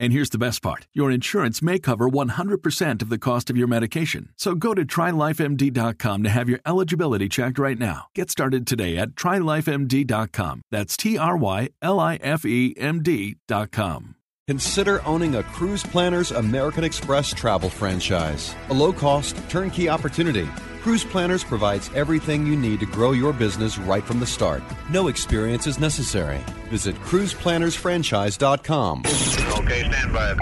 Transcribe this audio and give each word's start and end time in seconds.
And 0.00 0.14
here's 0.14 0.30
the 0.30 0.38
best 0.38 0.62
part 0.62 0.86
your 0.94 1.10
insurance 1.10 1.60
may 1.60 1.78
cover 1.78 2.08
100% 2.08 3.02
of 3.02 3.08
the 3.10 3.18
cost 3.18 3.50
of 3.50 3.56
your 3.56 3.68
medication. 3.68 4.30
So 4.36 4.54
go 4.54 4.74
to 4.74 4.84
trylifemd.com 4.84 6.22
to 6.22 6.30
have 6.30 6.48
your 6.48 6.60
eligibility 6.66 7.28
checked 7.28 7.58
right 7.58 7.78
now. 7.78 8.06
Get 8.14 8.30
started 8.30 8.66
today 8.66 8.96
at 8.96 9.10
trylifemd.com. 9.10 10.62
That's 10.70 10.96
T 10.96 11.18
R 11.18 11.36
Y 11.36 11.68
L 11.82 12.00
I 12.00 12.16
F 12.16 12.46
E 12.46 12.74
M 12.78 13.02
D.com. 13.02 14.16
Consider 14.48 15.06
owning 15.06 15.36
a 15.36 15.44
Cruise 15.44 15.84
Planners 15.84 16.32
American 16.32 16.82
Express 16.82 17.32
travel 17.32 17.70
franchise. 17.70 18.52
A 18.70 18.74
low 18.74 18.92
cost, 18.92 19.36
turnkey 19.48 19.88
opportunity. 19.88 20.48
Cruise 20.80 21.04
Planners 21.04 21.44
provides 21.44 21.90
everything 21.94 22.46
you 22.46 22.56
need 22.56 22.80
to 22.80 22.86
grow 22.86 23.12
your 23.12 23.34
business 23.34 23.76
right 23.78 24.02
from 24.02 24.18
the 24.18 24.26
start. 24.26 24.62
No 24.88 25.08
experience 25.08 25.66
is 25.66 25.78
necessary. 25.78 26.40
Visit 26.70 26.96
cruiseplannersfranchise.com. 27.02 29.00
Okay, 29.00 29.90
stand 29.90 30.12
by. 30.12 30.34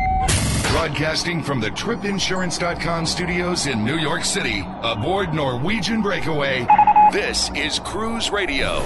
Broadcasting 0.71 1.43
from 1.43 1.61
the 1.61 1.71
tripinsurance.com 1.71 3.07
studios 3.07 3.67
in 3.67 3.85
New 3.85 3.97
York 3.97 4.25
City, 4.25 4.65
aboard 4.83 5.35
Norwegian 5.35 6.03
Breakaway, 6.03 6.67
this 7.11 7.51
is 7.57 7.81
Cruise 7.81 8.31
Radio. 8.31 8.85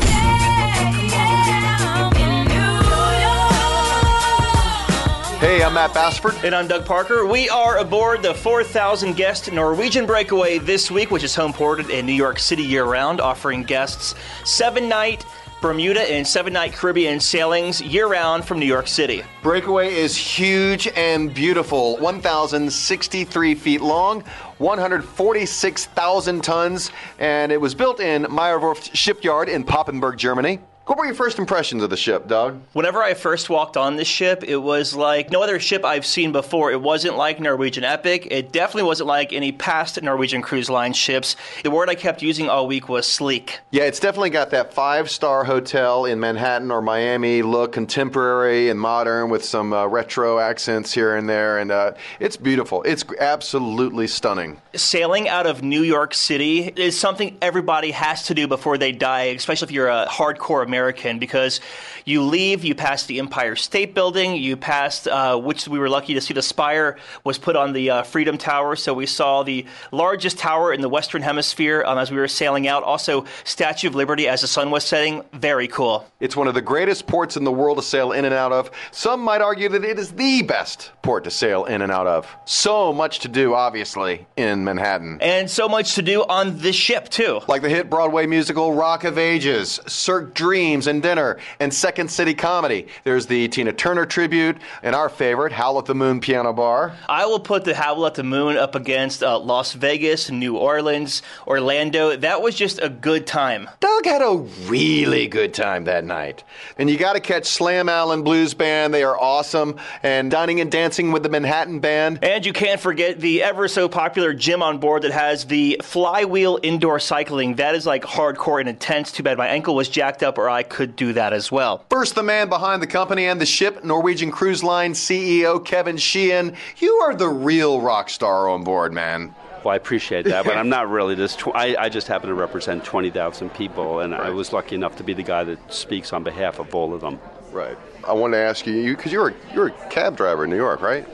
Hey, 5.43 5.61
I'm 5.61 5.75
Matt 5.75 5.93
Bassford. 5.93 6.37
And 6.45 6.55
I'm 6.55 6.69
Doug 6.69 6.87
Parker. 6.87 7.27
We 7.27 7.49
are 7.49 7.79
aboard 7.79 8.23
the 8.23 8.33
4,000 8.33 9.17
guest 9.17 9.51
Norwegian 9.51 10.07
Breakaway 10.07 10.59
this 10.59 10.89
week, 10.89 11.11
which 11.11 11.25
is 11.25 11.35
home 11.35 11.53
ported 11.53 11.91
in 11.91 12.07
New 12.07 12.13
York 12.13 12.39
City 12.39 12.63
year 12.63 12.85
round, 12.85 13.21
offering 13.21 13.65
guests 13.65 14.15
seven 14.45 14.89
night 14.89 15.27
Bermuda 15.61 16.01
and 16.03 16.25
seven 16.25 16.53
night 16.53 16.73
Caribbean 16.73 17.19
sailings 17.19 17.81
year 17.83 18.07
round 18.07 18.45
from 18.45 18.61
New 18.61 18.67
York 18.67 18.87
City. 18.87 19.25
Breakaway 19.43 19.93
is 19.93 20.17
huge 20.17 20.87
and 20.95 21.35
beautiful 21.35 21.97
1,063 21.97 23.57
feet 23.57 23.81
long, 23.81 24.23
146,000 24.59 26.45
tons, 26.45 26.93
and 27.19 27.51
it 27.51 27.61
was 27.61 27.75
built 27.75 27.99
in 27.99 28.27
Meyerwerft 28.27 28.95
Shipyard 28.95 29.49
in 29.49 29.65
Papenburg, 29.65 30.19
Germany. 30.19 30.61
What 30.85 30.99
were 30.99 31.05
your 31.05 31.15
first 31.15 31.39
impressions 31.39 31.85
of 31.85 31.91
the 31.91 31.97
ship, 31.97 32.27
Doug? 32.27 32.61
Whenever 32.73 33.05
I 33.05 33.15
first 33.15 33.49
walked 33.49 33.77
on 33.77 33.95
this 33.95 34.09
ship, 34.09 34.43
it 34.43 34.57
was 34.57 34.97
like 34.97 35.31
no 35.31 35.41
other 35.41 35.61
ship 35.61 35.85
I've 35.85 36.05
seen 36.05 36.33
before. 36.33 36.73
It 36.73 36.83
wasn't 36.83 37.17
like 37.17 37.39
Norwegian 37.39 37.85
Epic. 37.85 38.27
It 38.33 38.51
definitely 38.51 38.89
wasn't 38.89 39.07
like 39.07 39.33
any 39.33 39.53
past 39.53 40.03
Norwegian 40.03 40.43
Cruise 40.43 40.69
Line 40.69 40.93
ships. 40.93 41.37
The 41.63 41.71
word 41.71 41.89
I 41.89 41.95
kept 41.95 42.21
using 42.21 42.49
all 42.49 42.67
week 42.67 42.89
was 42.89 43.07
sleek. 43.07 43.61
Yeah, 43.71 43.85
it's 43.85 44.01
definitely 44.01 44.31
got 44.31 44.51
that 44.51 44.75
five 44.75 45.09
star 45.09 45.45
hotel 45.45 46.05
in 46.05 46.19
Manhattan 46.19 46.73
or 46.73 46.83
Miami 46.83 47.43
look, 47.43 47.71
contemporary 47.71 48.69
and 48.69 48.81
modern 48.81 49.31
with 49.31 49.45
some 49.45 49.73
uh, 49.73 49.87
retro 49.87 50.41
accents 50.41 50.93
here 50.93 51.15
and 51.15 51.29
there. 51.29 51.59
And 51.59 51.71
uh, 51.71 51.93
it's 52.19 52.37
beautiful. 52.37 52.83
It's 52.83 53.05
absolutely 53.21 54.09
stunning. 54.09 54.61
Sailing 54.75 55.29
out 55.29 55.47
of 55.47 55.63
New 55.63 55.83
York 55.83 56.13
City 56.13 56.73
is 56.75 56.99
something 56.99 57.39
everybody 57.41 57.93
has 57.93 58.25
to 58.25 58.35
do 58.35 58.49
before 58.49 58.79
they 58.79 58.91
die, 58.91 59.27
especially 59.27 59.67
if 59.67 59.71
you're 59.71 59.89
a 59.89 60.09
hardcore 60.11 60.72
American, 60.73 61.19
because 61.19 61.61
you 62.07 62.23
leave, 62.23 62.65
you 62.65 62.75
pass 62.75 63.05
the 63.05 63.19
Empire 63.19 63.57
State 63.57 63.95
Building, 63.95 64.37
you 64.37 64.57
passed, 64.57 65.07
uh, 65.07 65.37
which 65.37 65.69
we 65.69 65.79
were 65.79 65.91
lucky 65.91 66.15
to 66.15 66.21
see 66.23 66.33
the 66.33 66.41
spire 66.41 66.97
was 67.25 67.37
put 67.37 67.57
on 67.57 67.75
the 67.75 67.91
uh, 67.91 68.03
Freedom 68.05 68.39
Tower, 68.39 68.75
so 68.75 68.95
we 68.95 69.05
saw 69.05 69.43
the 69.43 69.67
largest 69.91 70.39
tower 70.39 70.73
in 70.73 70.81
the 70.81 70.89
Western 70.89 71.21
Hemisphere 71.21 71.85
um, 71.87 71.99
as 71.99 72.11
we 72.11 72.17
were 72.17 72.27
sailing 72.27 72.67
out. 72.69 72.83
Also, 72.85 73.27
Statue 73.45 73.89
of 73.89 73.95
Liberty 73.95 74.27
as 74.29 74.41
the 74.41 74.47
sun 74.47 74.71
was 74.71 74.83
setting, 74.83 75.23
very 75.35 75.69
cool. 75.69 76.07
It's 76.21 76.37
one 76.37 76.49
of 76.49 76.55
the 76.55 76.63
greatest 76.63 77.07
ports 77.07 77.37
in 77.37 77.45
the 77.45 77.53
world 77.53 77.77
to 77.77 77.83
sail 77.83 78.13
in 78.13 78.25
and 78.25 78.35
out 78.35 78.53
of. 78.53 78.71
Some 78.93 79.21
might 79.21 79.43
argue 79.43 79.69
that 79.69 79.85
it 79.85 79.99
is 79.99 80.13
the 80.13 80.41
best 80.41 80.91
port 81.03 81.25
to 81.25 81.31
sail 81.31 81.67
in 81.67 81.83
and 81.83 81.93
out 81.93 82.07
of. 82.07 82.27
So 82.47 82.95
much 82.95 83.19
to 83.21 83.29
do, 83.29 83.53
obviously, 83.53 84.27
in 84.37 84.65
Manhattan. 84.65 85.19
And 85.21 85.51
so 85.51 85.69
much 85.69 85.97
to 85.97 86.03
do 86.03 86.23
on 86.23 86.59
this 86.59 86.77
ship, 86.77 87.11
too. 87.11 87.41
Like 87.47 87.61
the 87.61 87.69
hit 87.69 87.91
Broadway 87.91 88.27
musical 88.27 88.73
Rock 88.73 89.05
of 89.05 89.19
Ages, 89.19 89.81
Cirque 89.87 90.35
Dreams 90.63 90.87
and 90.87 91.03
Dinner, 91.03 91.39
and 91.59 91.75
Second 91.75 92.09
City 92.09 92.35
Comedy. 92.35 92.87
There's 93.03 93.27
the 93.27 93.49
Tina 93.49 93.73
Turner 93.73 94.07
tribute, 94.07 94.59
and 94.85 94.95
our 94.95 95.09
favorite, 95.09 95.53
Howl 95.53 95.81
at 95.81 95.87
the 95.87 95.95
Moon 95.97 96.21
Piano 96.21 96.53
Bar. 96.53 96.97
I 97.09 97.27
will 97.27 97.41
put 97.41 97.65
the 97.65 97.75
Howl 97.75 98.07
at 98.07 98.15
the 98.15 98.23
Moon 98.23 98.57
up 98.57 98.77
against 98.77 99.25
uh, 99.25 99.41
Las 99.41 99.73
Vegas, 99.73 100.31
New 100.31 100.57
Orleans, 100.57 101.23
Orlando. 101.49 102.17
That 102.17 102.43
was 102.43 102.55
just 102.55 102.79
a 102.81 102.89
good 102.89 103.27
time. 103.27 103.69
Doug 103.81 104.05
had 104.05 104.23
a 104.23 104.37
really 104.69 105.27
good 105.27 105.53
time 105.53 105.83
that 105.87 106.05
night. 106.05 106.45
And 106.79 106.89
you 106.89 106.97
got 106.97 107.15
to 107.15 107.21
catch 107.21 107.47
Slam 107.47 107.89
Allen 107.89 108.23
Blues 108.23 108.55
Band. 108.55 108.95
They 108.95 109.03
are 109.03 109.19
awesome. 109.19 109.81
And 110.05 110.31
Dining 110.31 110.61
and 110.61 110.71
Dancing 110.71 111.11
with 111.11 111.25
the 111.25 111.29
Manhattan 111.29 111.81
Band. 111.81 112.21
And 112.23 112.47
you 112.47 112.53
can't 112.53 112.81
forget 112.81 113.19
the 113.19 113.43
ever 113.43 113.67
so 113.67 113.89
popular 113.89 114.33
gym 114.33 114.63
on 114.63 114.79
board 114.79 115.03
that 115.03 115.11
has 115.11 115.45
the 115.47 115.81
flywheel 115.83 116.61
indoor 116.63 117.01
cycling. 117.01 117.57
That 117.57 117.75
is 117.75 117.85
like 117.85 118.05
hardcore 118.05 118.61
and 118.61 118.69
intense. 118.69 119.11
Too 119.11 119.25
bad 119.25 119.37
my 119.37 119.49
ankle 119.49 119.75
was 119.75 119.89
jacked 119.89 120.23
up, 120.23 120.39
or 120.39 120.52
I 120.53 120.63
could 120.63 120.95
do 120.97 121.13
that 121.15 121.33
as 121.33 121.51
well. 121.51 121.85
First, 121.91 122.15
the 122.15 122.23
man 122.23 122.49
behind 122.49 122.83
the 122.83 122.87
company 122.87 123.27
and 123.27 123.41
the 123.41 123.47
ship, 123.47 123.83
Norwegian 123.85 124.31
Cruise 124.31 124.63
Line 124.63 124.93
CEO 124.93 125.65
Kevin 125.65 125.97
Sheehan. 125.97 126.55
You 126.79 126.93
are 127.03 127.15
the 127.15 127.29
real 127.29 127.81
rock 127.81 128.11
star 128.11 128.49
on 128.49 128.65
board, 128.65 128.93
man. 128.93 129.35
Well, 129.65 129.73
I 129.73 129.77
appreciate 129.77 130.25
that, 130.27 130.45
but 130.45 130.57
I'm 130.57 130.69
not 130.69 130.89
really. 130.89 131.15
This 131.15 131.37
tw- 131.37 131.55
I, 131.55 131.77
I 131.79 131.89
just 131.89 132.09
happen 132.09 132.29
to 132.29 132.35
represent 132.35 132.85
20,000 132.85 133.51
people, 133.51 134.01
and 134.01 134.15
I 134.15 134.31
was 134.31 134.53
lucky 134.53 134.75
enough 134.75 134.97
to 134.97 135.05
be 135.05 135.15
the 135.15 135.23
guy 135.23 135.45
that 135.45 135.73
speaks 135.73 136.13
on 136.13 136.23
behalf 136.23 136.59
of 136.59 136.75
all 136.75 136.95
of 136.95 137.01
them. 137.01 137.21
Right. 137.53 137.77
I 138.07 138.13
want 138.13 138.33
to 138.33 138.39
ask 138.39 138.67
you, 138.67 138.97
because 138.97 139.13
you're, 139.13 139.35
you're 139.55 139.69
a 139.69 139.89
cab 139.89 140.17
driver 140.17 140.45
in 140.45 140.51
New 140.51 140.57
York, 140.57 140.81
right? 140.81 141.07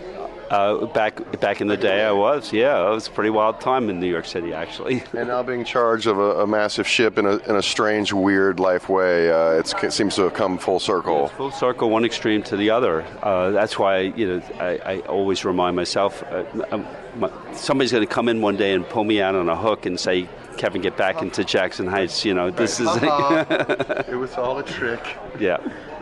Uh, 0.51 0.87
back 0.87 1.41
back 1.41 1.61
in 1.61 1.67
the 1.67 1.77
day, 1.77 2.05
I 2.05 2.13
was. 2.13 2.53
Yeah, 2.53 2.89
it 2.89 2.91
was 2.91 3.07
a 3.07 3.11
pretty 3.11 3.31
wild 3.31 3.61
time 3.61 3.91
in 3.91 4.01
New 4.01 4.09
York 4.09 4.25
City, 4.25 4.53
actually. 4.55 5.03
And 5.13 5.29
now 5.29 5.43
being 5.43 5.65
charged 5.65 6.07
of 6.07 6.19
a, 6.19 6.43
a 6.43 6.47
massive 6.47 6.87
ship 6.87 7.19
in 7.19 7.27
a, 7.27 7.37
in 7.39 7.57
a 7.57 7.63
strange, 7.63 8.13
weird 8.13 8.61
life 8.61 8.89
way, 8.89 9.31
uh, 9.31 9.59
it's, 9.59 9.75
it 9.83 9.93
seems 9.93 10.15
to 10.15 10.23
have 10.23 10.35
come 10.35 10.59
full 10.59 10.79
circle. 10.81 11.29
Full 11.29 11.51
circle, 11.51 11.91
one 11.91 12.05
extreme 12.05 12.43
to 12.45 12.57
the 12.57 12.71
other. 12.71 13.03
Uh, 13.23 13.51
that's 13.51 13.79
why 13.79 14.01
you 14.01 14.27
know 14.29 14.43
I, 14.61 14.79
I 14.85 15.01
always 15.01 15.45
remind 15.45 15.77
myself, 15.77 16.23
uh, 16.23 16.45
um, 16.71 16.87
my, 17.17 17.31
somebody's 17.53 17.93
going 17.93 18.07
to 18.07 18.13
come 18.13 18.29
in 18.29 18.41
one 18.41 18.57
day 18.57 18.73
and 18.75 18.89
pull 18.89 19.05
me 19.05 19.21
out 19.21 19.35
on 19.35 19.49
a 19.49 19.57
hook 19.57 19.87
and 19.87 19.99
say, 19.99 20.29
"Kevin, 20.57 20.81
get 20.81 20.97
back 20.97 21.21
into 21.21 21.45
Jackson 21.45 21.87
Heights." 21.87 22.25
You 22.25 22.35
know, 22.35 22.51
this 22.51 22.81
is. 22.81 22.89
it 23.03 24.19
was 24.19 24.35
all 24.35 24.59
a 24.59 24.63
trick. 24.65 25.17
Yeah. 25.39 25.59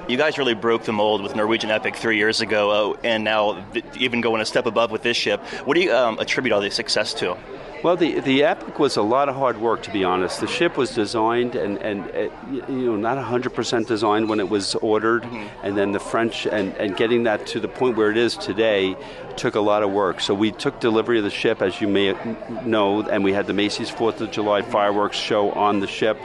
You 0.09 0.17
guys 0.17 0.39
really 0.39 0.55
broke 0.55 0.85
the 0.85 0.93
mold 0.93 1.21
with 1.21 1.35
Norwegian 1.35 1.73
Epic 1.73 1.97
three 1.97 2.17
years 2.17 2.41
ago, 2.41 2.93
uh, 2.93 2.97
and 3.03 3.25
now 3.25 3.67
even 3.97 4.21
going 4.21 4.41
a 4.41 4.45
step 4.45 4.67
above 4.67 4.93
with 4.93 5.03
this 5.03 5.17
ship. 5.17 5.41
What 5.65 5.75
do 5.75 5.81
you 5.81 5.93
um, 5.93 6.21
attribute 6.21 6.53
all 6.53 6.61
the 6.61 6.71
success 6.71 7.13
to? 7.15 7.37
Well, 7.83 7.97
the 7.97 8.21
the 8.21 8.43
Epic 8.43 8.79
was 8.79 8.97
a 8.97 9.03
lot 9.03 9.29
of 9.29 9.37
hard 9.37 9.61
work, 9.61 9.83
to 9.83 9.91
be 9.91 10.03
honest. 10.03 10.41
The 10.41 10.47
ship 10.47 10.77
was 10.77 10.95
designed 10.95 11.55
and 11.55 11.79
and 11.79 12.01
uh, 12.11 12.31
you 12.69 12.87
know 12.87 12.97
not 12.97 13.19
100% 13.19 13.87
designed 13.87 14.29
when 14.29 14.41
it 14.41 14.49
was 14.49 14.75
ordered, 14.77 15.25
mm-hmm. 15.25 15.67
and 15.67 15.77
then 15.77 15.93
the 15.93 16.01
French 16.01 16.47
and 16.47 16.75
and 16.77 16.97
getting 16.97 17.25
that 17.25 17.47
to 17.49 17.61
the 17.61 17.69
point 17.69 17.97
where 17.97 18.11
it 18.11 18.17
is 18.17 18.37
today 18.37 18.97
took 19.37 19.55
a 19.55 19.61
lot 19.61 19.83
of 19.83 19.93
work. 19.93 20.21
So 20.23 20.33
we 20.33 20.51
took 20.51 20.81
delivery 20.81 21.19
of 21.19 21.25
the 21.25 21.31
ship, 21.31 21.61
as 21.61 21.79
you 21.79 21.89
may 21.89 22.15
know, 22.65 23.03
and 23.03 23.23
we 23.23 23.35
had 23.35 23.47
the 23.47 23.53
Macy's 23.53 23.91
Fourth 23.91 24.23
of 24.23 24.31
July 24.31 24.63
fireworks 24.63 25.19
show 25.19 25.53
on 25.53 25.81
the 25.81 25.87
ship 25.87 26.19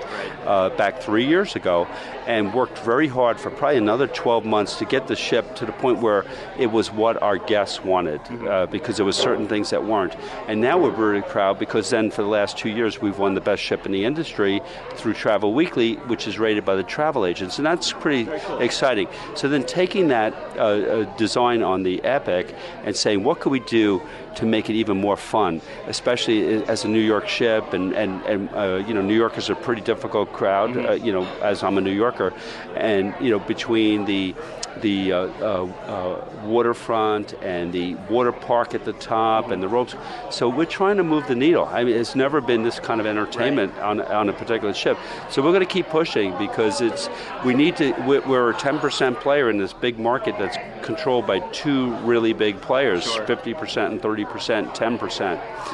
uh, 0.45 0.69
back 0.69 1.01
three 1.01 1.25
years 1.25 1.57
ago, 1.57 1.85
and 2.27 2.53
worked 2.53 2.77
very 2.79 3.09
hard 3.09 3.37
for 3.37 3.51
probably 3.51 3.77
another 3.77 4.07
12 4.07 4.45
months 4.45 4.77
to 4.77 4.85
get 4.85 5.07
the 5.07 5.15
ship 5.17 5.55
to 5.57 5.65
the 5.65 5.73
point 5.73 5.99
where 5.99 6.23
it 6.57 6.67
was 6.67 6.89
what 6.91 7.21
our 7.21 7.37
guests 7.37 7.83
wanted, 7.83 8.21
uh, 8.47 8.65
because 8.67 8.95
there 8.95 9.05
was 9.05 9.17
certain 9.17 9.47
things 9.49 9.71
that 9.71 9.83
weren't. 9.83 10.15
And 10.47 10.61
now 10.61 10.77
we're 10.77 10.91
very 10.91 11.21
proud 11.21 11.40
crowd 11.41 11.57
because 11.57 11.89
then 11.89 12.11
for 12.11 12.21
the 12.21 12.27
last 12.27 12.55
two 12.55 12.69
years 12.69 13.01
we've 13.01 13.17
won 13.17 13.33
the 13.33 13.41
best 13.41 13.63
ship 13.63 13.87
in 13.87 13.91
the 13.91 14.05
industry 14.05 14.61
through 14.93 15.13
Travel 15.13 15.53
Weekly, 15.53 15.95
which 16.11 16.27
is 16.27 16.37
rated 16.37 16.63
by 16.63 16.75
the 16.75 16.83
travel 16.83 17.25
agents, 17.25 17.57
and 17.57 17.65
that's 17.65 17.91
pretty 17.91 18.29
exciting. 18.59 19.07
So 19.35 19.49
then 19.49 19.63
taking 19.63 20.09
that 20.09 20.33
uh, 20.55 20.61
uh, 20.61 21.17
design 21.17 21.63
on 21.63 21.81
the 21.81 22.03
Epic 22.03 22.53
and 22.85 22.95
saying, 22.95 23.23
what 23.23 23.39
could 23.39 23.51
we 23.51 23.61
do 23.61 24.01
to 24.35 24.45
make 24.45 24.69
it 24.69 24.75
even 24.75 24.97
more 24.97 25.17
fun, 25.17 25.61
especially 25.87 26.63
as 26.65 26.85
a 26.85 26.87
New 26.87 27.05
York 27.13 27.27
ship, 27.27 27.73
and 27.73 27.93
and, 27.93 28.11
and 28.25 28.49
uh, 28.53 28.83
you 28.87 28.93
know 28.93 29.01
New 29.01 29.17
Yorkers 29.17 29.49
are 29.49 29.53
a 29.53 29.63
pretty 29.67 29.81
difficult 29.81 30.31
crowd, 30.31 30.77
uh, 30.77 30.91
you 30.93 31.11
know, 31.11 31.25
as 31.41 31.63
I'm 31.63 31.77
a 31.77 31.81
New 31.81 31.97
Yorker, 32.05 32.33
and 32.75 33.13
you 33.19 33.31
know 33.31 33.39
between 33.39 34.05
the 34.05 34.35
the 34.81 35.11
uh, 35.11 35.17
uh, 35.17 35.65
uh, 35.65 36.29
waterfront 36.45 37.33
and 37.41 37.73
the 37.73 37.95
water 38.09 38.31
park 38.31 38.73
at 38.73 38.85
the 38.85 38.93
top 38.93 39.51
and 39.51 39.61
the 39.61 39.67
ropes. 39.67 39.95
So 40.29 40.49
we're 40.49 40.65
trying 40.65 40.97
to 40.97 41.03
move 41.03 41.27
the 41.27 41.35
needle. 41.35 41.65
I 41.65 41.83
mean, 41.83 41.95
it's 41.95 42.15
never 42.15 42.41
been 42.41 42.63
this 42.63 42.79
kind 42.79 42.99
of 42.99 43.07
entertainment 43.07 43.73
right. 43.73 43.83
on, 43.83 44.01
on 44.01 44.29
a 44.29 44.33
particular 44.33 44.73
ship. 44.73 44.97
So 45.29 45.41
we're 45.41 45.51
going 45.51 45.65
to 45.65 45.73
keep 45.73 45.87
pushing 45.87 46.37
because 46.37 46.81
it's 46.81 47.09
we 47.45 47.53
need 47.53 47.75
to. 47.77 47.91
We're 48.05 48.51
a 48.51 48.53
10% 48.53 49.19
player 49.19 49.49
in 49.49 49.57
this 49.57 49.73
big 49.73 49.99
market 49.99 50.35
that's 50.37 50.57
controlled 50.85 51.27
by 51.27 51.39
two 51.51 51.93
really 51.97 52.33
big 52.33 52.59
players, 52.61 53.03
sure. 53.03 53.25
50% 53.25 53.87
and 53.87 54.01
30%, 54.01 54.75
10%. 54.75 55.19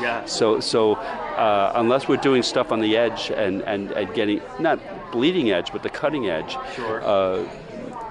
Yeah. 0.01 0.25
So 0.25 0.59
so 0.59 0.95
uh, 0.95 1.71
unless 1.75 2.07
we're 2.07 2.17
doing 2.17 2.43
stuff 2.43 2.71
on 2.71 2.79
the 2.79 2.97
edge 2.97 3.31
and, 3.31 3.61
and, 3.63 3.91
and 3.91 4.13
getting 4.13 4.41
not 4.59 4.79
bleeding 5.11 5.51
edge 5.51 5.71
but 5.71 5.83
the 5.83 5.89
cutting 5.89 6.27
edge. 6.27 6.57
Sure. 6.75 7.03
Uh, 7.03 7.47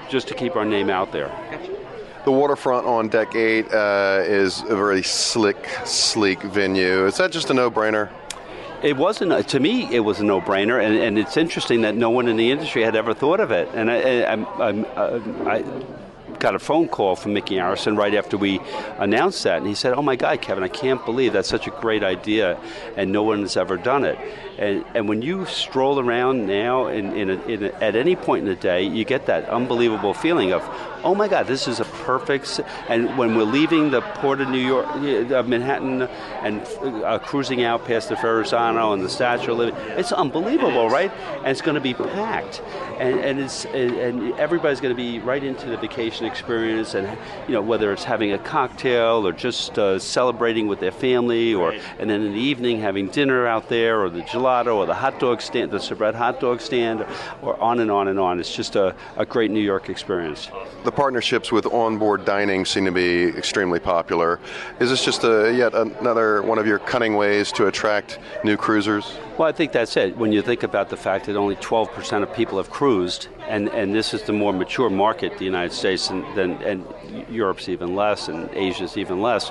just 0.08 0.28
to 0.28 0.34
keep 0.34 0.56
our 0.56 0.64
name 0.64 0.90
out 0.90 1.12
there. 1.12 1.30
The 2.24 2.32
waterfront 2.32 2.86
on 2.86 3.08
Deck 3.08 3.34
8 3.34 3.72
uh, 3.72 4.22
is 4.24 4.62
a 4.62 4.74
very 4.76 5.02
slick, 5.02 5.68
sleek 5.84 6.42
venue. 6.42 7.06
Is 7.06 7.16
that 7.18 7.30
just 7.30 7.50
a 7.50 7.54
no 7.54 7.70
brainer? 7.70 8.10
It 8.82 8.96
wasn't 8.96 9.48
to 9.48 9.60
me. 9.60 9.92
It 9.92 10.00
was 10.00 10.20
a 10.20 10.24
no-brainer, 10.24 10.84
and, 10.84 10.96
and, 10.96 11.18
it's 11.18 11.36
interesting 11.38 11.80
that 11.80 11.96
no 11.96 12.10
one 12.10 12.28
in 12.28 12.36
the 12.36 12.50
industry 12.50 12.82
had 12.82 12.94
ever 12.94 13.14
thought 13.14 13.40
of 13.40 13.50
it. 13.50 13.68
And 13.72 13.90
I, 13.90 14.20
I, 14.20 14.34
I, 14.34 15.56
I 15.56 15.64
got 16.46 16.54
a 16.54 16.60
phone 16.60 16.86
call 16.86 17.16
from 17.16 17.32
Micky 17.32 17.56
Arison 17.56 17.98
right 17.98 18.14
after 18.14 18.38
we 18.38 18.60
announced 18.98 19.42
that, 19.42 19.58
and 19.58 19.66
he 19.66 19.74
said, 19.74 19.94
"Oh 19.94 20.02
my 20.02 20.14
God, 20.14 20.40
Kevin, 20.40 20.62
I 20.62 20.68
can't 20.68 21.04
believe 21.04 21.32
that's 21.32 21.48
such 21.48 21.66
a 21.66 21.72
great 21.72 22.04
idea, 22.04 22.56
and 22.96 23.10
no 23.10 23.24
one 23.24 23.40
has 23.40 23.56
ever 23.56 23.76
done 23.76 24.04
it." 24.04 24.16
And, 24.56 24.84
and 24.94 25.08
when 25.08 25.22
you 25.22 25.44
stroll 25.46 25.98
around 25.98 26.46
now, 26.46 26.86
in, 26.86 27.12
in, 27.16 27.30
a, 27.30 27.42
in 27.46 27.64
a, 27.64 27.72
at 27.82 27.96
any 27.96 28.14
point 28.14 28.44
in 28.44 28.48
the 28.48 28.54
day, 28.54 28.84
you 28.84 29.04
get 29.04 29.26
that 29.26 29.48
unbelievable 29.48 30.14
feeling 30.14 30.52
of, 30.52 30.62
oh 31.02 31.16
my 31.16 31.26
God, 31.26 31.48
this 31.48 31.66
is 31.66 31.80
a 31.80 31.84
perfect. 32.06 32.60
And 32.88 33.18
when 33.18 33.36
we're 33.36 33.42
leaving 33.42 33.90
the 33.90 34.00
port 34.00 34.40
of 34.40 34.48
New 34.48 34.64
York, 34.64 34.86
uh, 34.86 35.42
Manhattan, 35.42 36.02
and 36.02 36.62
uh, 37.04 37.18
cruising 37.18 37.64
out 37.64 37.84
past 37.84 38.08
the 38.08 38.14
Verrazano 38.16 38.92
and 38.92 39.04
the 39.04 39.08
Statue 39.08 39.52
of 39.52 39.58
Liberty, 39.58 39.76
it's 40.00 40.12
unbelievable, 40.12 40.88
right? 40.88 41.10
And 41.38 41.48
it's 41.48 41.60
going 41.60 41.74
to 41.74 41.80
be 41.80 41.94
packed, 41.94 42.62
and 42.98 43.18
and 43.18 43.40
it's 43.40 43.64
and 43.66 44.32
everybody's 44.38 44.80
going 44.80 44.94
to 44.94 45.02
be 45.02 45.18
right 45.18 45.42
into 45.42 45.66
the 45.66 45.76
vacation 45.76 46.26
experience, 46.26 46.94
and 46.94 47.18
you 47.48 47.54
know 47.54 47.62
whether 47.62 47.92
it's 47.92 48.04
having 48.04 48.32
a 48.32 48.38
cocktail 48.38 49.26
or 49.26 49.32
just 49.32 49.78
uh, 49.78 49.98
celebrating 49.98 50.68
with 50.68 50.78
their 50.78 50.92
family, 50.92 51.52
or 51.54 51.72
and 51.98 52.08
then 52.08 52.22
in 52.22 52.32
the 52.32 52.38
evening 52.38 52.80
having 52.80 53.08
dinner 53.08 53.46
out 53.46 53.68
there, 53.68 54.00
or 54.00 54.08
the 54.08 54.22
gelato, 54.22 54.76
or 54.76 54.86
the 54.86 54.94
hot 54.94 55.18
dog 55.18 55.42
stand, 55.42 55.72
the 55.72 55.78
Sabrett 55.78 56.14
hot 56.14 56.38
dog 56.38 56.60
stand, 56.60 57.04
or 57.42 57.60
on 57.60 57.80
and 57.80 57.90
on 57.90 58.06
and 58.06 58.20
on. 58.20 58.38
It's 58.38 58.54
just 58.54 58.76
a, 58.76 58.94
a 59.16 59.26
great 59.26 59.50
New 59.50 59.60
York 59.60 59.88
experience. 59.88 60.50
The 60.84 60.92
partnerships 60.92 61.50
with 61.50 61.66
onboard 61.96 62.26
dining 62.26 62.66
seem 62.66 62.84
to 62.84 62.92
be 62.92 63.24
extremely 63.38 63.80
popular. 63.80 64.38
Is 64.80 64.90
this 64.90 65.02
just 65.02 65.24
a, 65.24 65.50
yet 65.50 65.74
another 65.74 66.42
one 66.42 66.58
of 66.58 66.66
your 66.66 66.78
cunning 66.78 67.16
ways 67.16 67.50
to 67.52 67.68
attract 67.68 68.18
new 68.44 68.58
cruisers? 68.58 69.16
Well, 69.38 69.48
I 69.48 69.52
think 69.52 69.72
that's 69.72 69.96
it. 69.96 70.14
When 70.14 70.30
you 70.30 70.42
think 70.42 70.62
about 70.62 70.90
the 70.90 70.96
fact 70.98 71.24
that 71.24 71.36
only 71.36 71.56
12% 71.56 72.22
of 72.22 72.34
people 72.34 72.58
have 72.58 72.68
cruised, 72.68 73.28
and, 73.48 73.68
and 73.68 73.94
this 73.94 74.14
is 74.14 74.22
the 74.22 74.32
more 74.32 74.52
mature 74.52 74.90
market, 74.90 75.38
the 75.38 75.44
United 75.44 75.72
States, 75.72 76.10
and, 76.10 76.24
and, 76.38 76.62
and 76.62 76.84
Europe's 77.30 77.68
even 77.68 77.94
less, 77.94 78.28
and 78.28 78.50
Asia's 78.54 78.96
even 78.96 79.20
less, 79.20 79.50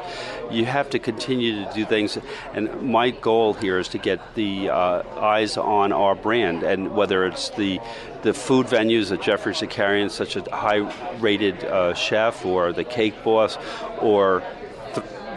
you 0.51 0.65
have 0.65 0.89
to 0.89 0.99
continue 0.99 1.65
to 1.65 1.71
do 1.73 1.85
things. 1.85 2.17
And 2.53 2.81
my 2.81 3.09
goal 3.09 3.53
here 3.53 3.79
is 3.79 3.87
to 3.89 3.97
get 3.97 4.19
the 4.35 4.69
uh, 4.69 5.03
eyes 5.19 5.57
on 5.57 5.91
our 5.91 6.15
brand, 6.15 6.63
and 6.63 6.95
whether 6.95 7.25
it's 7.25 7.49
the 7.51 7.79
the 8.23 8.33
food 8.33 8.65
venues 8.65 9.11
at 9.11 9.21
Geoffrey 9.21 9.53
Zakarian, 9.53 10.09
such 10.09 10.35
a 10.35 10.41
high-rated 10.49 11.63
uh, 11.63 11.93
chef, 11.93 12.43
or 12.43 12.73
the 12.73 12.83
Cake 12.83 13.13
Boss, 13.23 13.59
or 14.01 14.41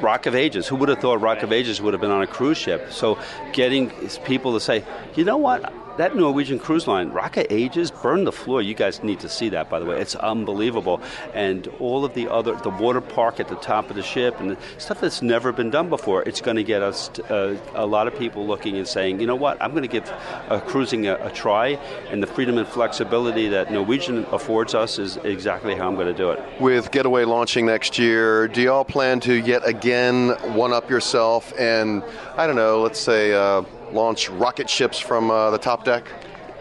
Rock 0.00 0.24
of 0.24 0.34
Ages. 0.34 0.66
Who 0.68 0.76
would 0.76 0.88
have 0.88 0.98
thought 0.98 1.20
Rock 1.20 1.42
of 1.42 1.52
Ages 1.52 1.82
would 1.82 1.92
have 1.92 2.00
been 2.00 2.10
on 2.10 2.22
a 2.22 2.26
cruise 2.26 2.56
ship? 2.56 2.90
So 2.90 3.18
getting 3.52 3.90
people 4.24 4.54
to 4.54 4.60
say, 4.60 4.84
you 5.16 5.24
know 5.24 5.36
what, 5.36 5.70
that 5.98 6.16
Norwegian 6.16 6.58
cruise 6.58 6.86
line, 6.86 7.10
Rock 7.10 7.36
of 7.36 7.46
Ages, 7.50 7.90
burned 7.90 8.26
the 8.26 8.32
floor. 8.32 8.62
You 8.62 8.74
guys 8.74 9.02
need 9.02 9.20
to 9.20 9.28
see 9.28 9.48
that, 9.50 9.68
by 9.68 9.80
the 9.80 9.84
way. 9.84 10.00
It's 10.00 10.14
unbelievable. 10.14 11.00
And 11.34 11.66
all 11.80 12.04
of 12.04 12.14
the 12.14 12.28
other, 12.28 12.54
the 12.54 12.70
water 12.70 13.00
park 13.00 13.40
at 13.40 13.48
the 13.48 13.56
top 13.56 13.90
of 13.90 13.96
the 13.96 14.02
ship 14.02 14.38
and 14.40 14.56
stuff 14.78 15.00
that's 15.00 15.22
never 15.22 15.52
been 15.52 15.70
done 15.70 15.88
before, 15.88 16.22
it's 16.22 16.40
going 16.40 16.56
to 16.56 16.62
get 16.62 16.82
us 16.82 17.10
uh, 17.30 17.56
a 17.74 17.84
lot 17.84 18.06
of 18.06 18.16
people 18.16 18.46
looking 18.46 18.76
and 18.76 18.86
saying, 18.86 19.20
you 19.20 19.26
know 19.26 19.34
what, 19.34 19.60
I'm 19.60 19.72
going 19.72 19.82
to 19.82 19.88
give 19.88 20.08
uh, 20.48 20.60
cruising 20.60 21.08
a, 21.08 21.16
a, 21.16 21.32
try. 21.32 21.70
And 22.10 22.22
the 22.22 22.28
freedom 22.28 22.58
and 22.58 22.66
flexibility 22.66 23.48
that 23.48 23.72
Norwegian 23.72 24.24
affords 24.26 24.74
us 24.74 25.00
is 25.00 25.16
exactly 25.18 25.74
how 25.74 25.88
I'm 25.88 25.96
going 25.96 26.06
to 26.06 26.14
do 26.14 26.30
it. 26.30 26.60
With 26.60 26.92
Getaway 26.92 27.24
launching 27.24 27.66
next 27.66 27.98
year, 27.98 28.46
do 28.46 28.62
y'all 28.62 28.84
plan 28.84 29.18
to 29.20 29.34
yet 29.34 29.66
again 29.66 30.30
one 30.54 30.72
up 30.72 30.88
yourself 30.88 31.52
and, 31.58 32.04
I 32.36 32.46
don't 32.46 32.56
know, 32.56 32.80
let's 32.80 33.00
say, 33.00 33.32
uh, 33.32 33.62
launch 33.92 34.28
rocket 34.28 34.68
ships 34.68 34.98
from 34.98 35.30
uh, 35.30 35.50
the 35.50 35.58
top 35.58 35.84
deck? 35.84 36.06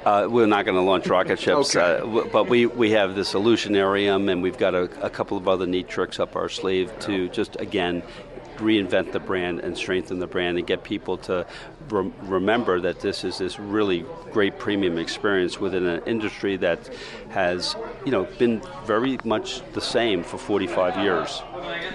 Uh, 0.05 0.27
we're 0.29 0.45
not 0.45 0.63
going 0.63 0.75
to 0.75 0.81
launch 0.81 1.07
rocket 1.07 1.39
ships, 1.39 1.75
okay. 1.75 2.01
uh, 2.01 2.23
but 2.31 2.47
we, 2.47 2.65
we 2.65 2.91
have 2.91 3.15
this 3.15 3.33
Illusionarium, 3.33 4.31
and 4.31 4.41
we've 4.41 4.57
got 4.57 4.73
a, 4.73 4.83
a, 5.03 5.09
couple 5.09 5.35
of 5.35 5.47
other 5.47 5.65
neat 5.65 5.89
tricks 5.89 6.19
up 6.19 6.35
our 6.35 6.47
sleeve 6.47 6.97
to 6.99 7.27
just 7.29 7.59
again 7.59 8.01
reinvent 8.57 9.11
the 9.11 9.19
brand 9.19 9.59
and 9.59 9.77
strengthen 9.77 10.19
the 10.19 10.27
brand 10.27 10.57
and 10.57 10.65
get 10.65 10.83
people 10.83 11.17
to 11.17 11.45
re- 11.89 12.11
remember 12.23 12.79
that 12.81 12.99
this 12.99 13.23
is 13.23 13.37
this 13.37 13.59
really 13.59 14.05
great 14.31 14.59
premium 14.59 14.97
experience 14.97 15.59
within 15.59 15.85
an 15.85 16.01
industry 16.05 16.57
that 16.57 16.89
has 17.29 17.75
you 18.05 18.11
know 18.11 18.25
been 18.37 18.61
very 18.85 19.17
much 19.23 19.61
the 19.73 19.81
same 19.81 20.23
for 20.23 20.37
45 20.37 20.97
years. 21.03 21.41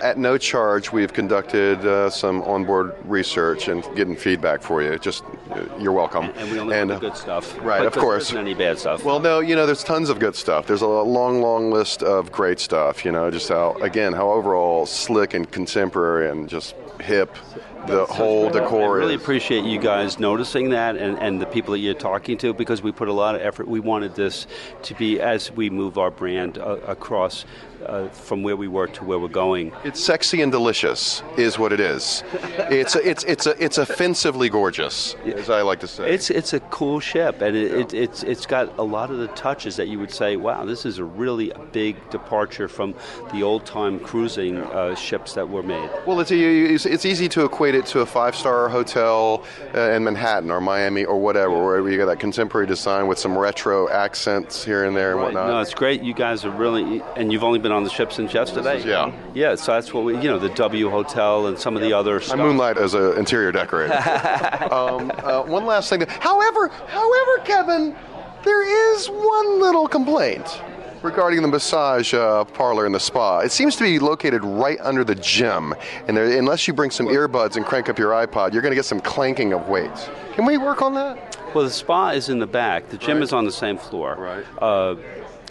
At 0.03 0.19
no 0.19 0.37
charge, 0.37 0.93
we've 0.93 1.13
conducted 1.13 1.79
uh, 1.87 2.11
some 2.11 2.43
onboard 2.43 2.95
research 3.05 3.69
and 3.69 3.83
getting 3.97 4.17
feedback 4.17 4.63
for 4.63 4.83
you. 4.83 4.99
Just 4.99 5.25
uh, 5.51 5.65
you're 5.79 5.93
welcome. 5.93 6.25
And, 6.25 6.37
and 6.37 6.53
we 6.53 6.59
only 6.59 6.77
and, 6.77 6.91
the 6.91 6.99
good 6.99 7.17
stuff, 7.17 7.57
right? 7.61 7.87
Of 7.87 7.95
course. 7.95 8.31
There 8.31 8.41
any 8.41 8.55
bad 8.55 8.79
stuff. 8.79 9.05
Well, 9.05 9.21
no, 9.21 9.41
you 9.41 9.55
know, 9.55 9.67
there's 9.67 9.85
tons 9.85 10.09
of 10.09 10.19
good 10.19 10.35
stuff. 10.35 10.67
There's 10.67 10.83
a 10.83 10.87
long, 10.87 11.41
long 11.41 11.71
list 11.71 12.03
of 12.03 12.33
great 12.33 12.61
stuff. 12.61 13.05
You 13.05 13.13
know, 13.13 13.31
just 13.31 13.49
how 13.49 13.75
again 13.81 14.13
how 14.13 14.31
overall 14.31 14.87
slick 14.87 15.35
and 15.35 15.51
contemporary 15.51 16.31
and 16.31 16.49
just 16.49 16.75
hip 17.01 17.37
the 17.87 18.07
whole 18.07 18.51
decor 18.51 18.97
I 18.97 18.99
really 19.01 19.15
is. 19.15 19.23
appreciate 19.23 19.65
you 19.65 19.79
guys 19.79 20.19
noticing 20.19 20.71
that 20.71 20.97
and, 20.97 21.19
and 21.19 21.41
the 21.41 21.47
people 21.47 21.73
that 21.73 21.79
you're 21.79 21.95
talking 21.95 22.39
to 22.39 22.53
because 22.53 22.83
we 22.83 22.93
put 22.93 23.09
a 23.09 23.13
lot 23.13 23.35
of 23.35 23.43
effort. 23.43 23.69
We 23.69 23.81
wanted 23.81 24.15
this 24.15 24.47
to 24.83 24.95
be 24.95 25.21
as 25.21 25.51
we 25.53 25.71
move 25.71 25.99
our 25.99 26.11
brand 26.11 26.59
uh, 26.59 26.79
across 26.87 27.45
uh, 27.87 28.09
from 28.09 28.43
where 28.43 28.57
we 28.57 28.69
were 28.69 28.87
to 28.87 29.05
where 29.05 29.19
we're 29.19 29.29
going. 29.29 29.73
It's 29.85 30.03
sexy 30.03 30.41
and 30.43 30.53
delicious, 30.53 31.23
is 31.37 31.59
what 31.59 31.73
it 31.73 31.81
is. 31.81 32.23
it's 32.33 32.95
a, 32.95 33.09
it's 33.09 33.25
it's 33.25 33.47
a, 33.47 33.63
it's 33.63 33.79
offensively 33.79 34.49
gorgeous, 34.49 35.15
as 35.25 35.51
I 35.51 35.63
like 35.63 35.81
to 35.81 35.89
say. 35.89 36.13
It's 36.13 36.31
it's 36.31 36.53
a 36.53 36.61
cool 36.61 37.01
ship, 37.01 37.41
and 37.43 37.57
it, 37.57 37.73
it, 37.73 37.95
it's 37.95 38.23
it's 38.23 38.47
got 38.47 38.77
a 38.79 38.83
lot 38.83 39.11
of 39.11 39.19
the 39.19 39.29
touches 39.29 39.77
that 39.77 39.89
you 39.89 39.99
would 39.99 40.13
say, 40.13 40.37
wow, 40.37 40.65
this 40.65 40.87
is 40.87 40.99
a 40.99 41.05
really 41.05 41.53
big 41.73 41.97
departure 42.11 42.69
from 42.69 42.95
the 43.33 43.43
old 43.43 43.67
time 43.67 43.99
cruising 43.99 44.59
uh, 44.59 44.95
ships 44.95 45.35
that 45.35 45.49
were 45.49 45.63
made. 45.63 45.91
Well, 46.07 46.21
it's, 46.21 46.31
it's 46.31 47.05
easy 47.05 47.29
to 47.31 47.45
equate 47.45 47.72
it 47.75 47.87
to 47.87 48.01
a 48.01 48.07
five 48.07 48.35
star 48.35 48.69
hotel 48.69 49.45
uh, 49.75 49.91
in 49.91 50.05
Manhattan 50.05 50.51
or 50.51 50.61
Miami 50.61 51.05
or 51.05 51.19
whatever, 51.19 51.65
where 51.65 51.89
you 51.89 51.99
got 51.99 52.07
that 52.07 52.21
contemporary 52.21 52.67
design 52.67 53.07
with 53.07 53.19
some 53.19 53.37
retro 53.37 53.89
accents 53.89 54.65
here 54.65 54.85
and 54.85 54.97
there 54.97 55.13
and 55.13 55.21
right. 55.21 55.25
whatnot. 55.27 55.49
No, 55.49 55.61
it's 55.61 55.75
great. 55.75 56.03
You 56.03 56.15
guys 56.15 56.45
are 56.45 56.51
really, 56.51 57.03
and 57.17 57.33
you've 57.33 57.45
only 57.45 57.59
been 57.59 57.73
on 57.73 57.85
the 57.85 57.91
ship 57.91 58.13
since 58.13 58.33
yesterday. 58.33 58.79
Is, 58.79 58.85
yeah. 58.85 59.13
Yeah, 59.35 59.55
so 59.55 59.73
that's 59.73 59.93
what 59.93 60.05
we, 60.05 60.15
you 60.17 60.29
know, 60.29 60.39
the 60.39 60.51
W 60.51 60.91
Hotel 60.91 61.47
and 61.47 61.59
some 61.59 61.77
of 61.77 61.83
the 61.83 61.93
other 61.93 62.21
stuff. 62.21 62.39
I 62.39 62.43
moonlight 62.43 62.79
as 62.79 62.95
an 62.95 63.19
interior 63.19 63.53
decorator. 63.53 63.95
um, 64.71 65.13
uh, 65.19 65.43
one 65.43 65.67
last 65.67 65.89
thing. 65.89 66.05
However, 66.07 66.69
however, 66.69 67.39
Kevin, 67.45 67.97
there 68.45 68.95
is 68.95 69.09
one 69.09 69.61
little 69.61 69.87
complaint 69.87 70.61
regarding 71.03 71.43
the 71.43 71.49
massage 71.49 72.15
uh, 72.15 72.45
parlor 72.45 72.87
in 72.87 72.93
the 72.93 73.01
spa. 73.01 73.41
It 73.41 73.53
seems 73.53 73.77
to 73.77 73.85
be 73.85 73.99
located 73.99 74.45
right 74.45 74.79
under 74.81 75.05
the 75.05 75.15
gym, 75.17 75.75
and 76.07 76.17
there, 76.17 76.39
unless 76.39 76.67
you 76.67 76.75
bring 76.75 76.91
some 76.91 77.07
earbuds 77.07 77.57
and 77.57 77.65
crank 77.65 77.89
up 77.89 77.99
your 77.99 78.11
iPod, 78.11 78.53
you're 78.53 78.63
going 78.63 78.73
to 78.73 78.77
get 78.77 78.85
some 78.85 79.01
clanking 79.01 79.53
of 79.53 79.69
weights. 79.69 80.09
Can 80.35 80.47
we 80.47 80.59
work 80.59 80.83
on 80.83 80.95
that? 80.95 81.37
Well, 81.55 81.65
the 81.65 81.71
spa 81.71 82.11
is 82.11 82.29
in 82.29 82.39
the 82.39 82.47
back. 82.47 82.89
The 82.89 82.97
gym 82.97 83.19
right. 83.19 83.23
is 83.23 83.33
on 83.33 83.45
the 83.45 83.53
same 83.53 83.77
floor. 83.77 84.17
Right. 84.17 84.45
Uh, 84.59 84.97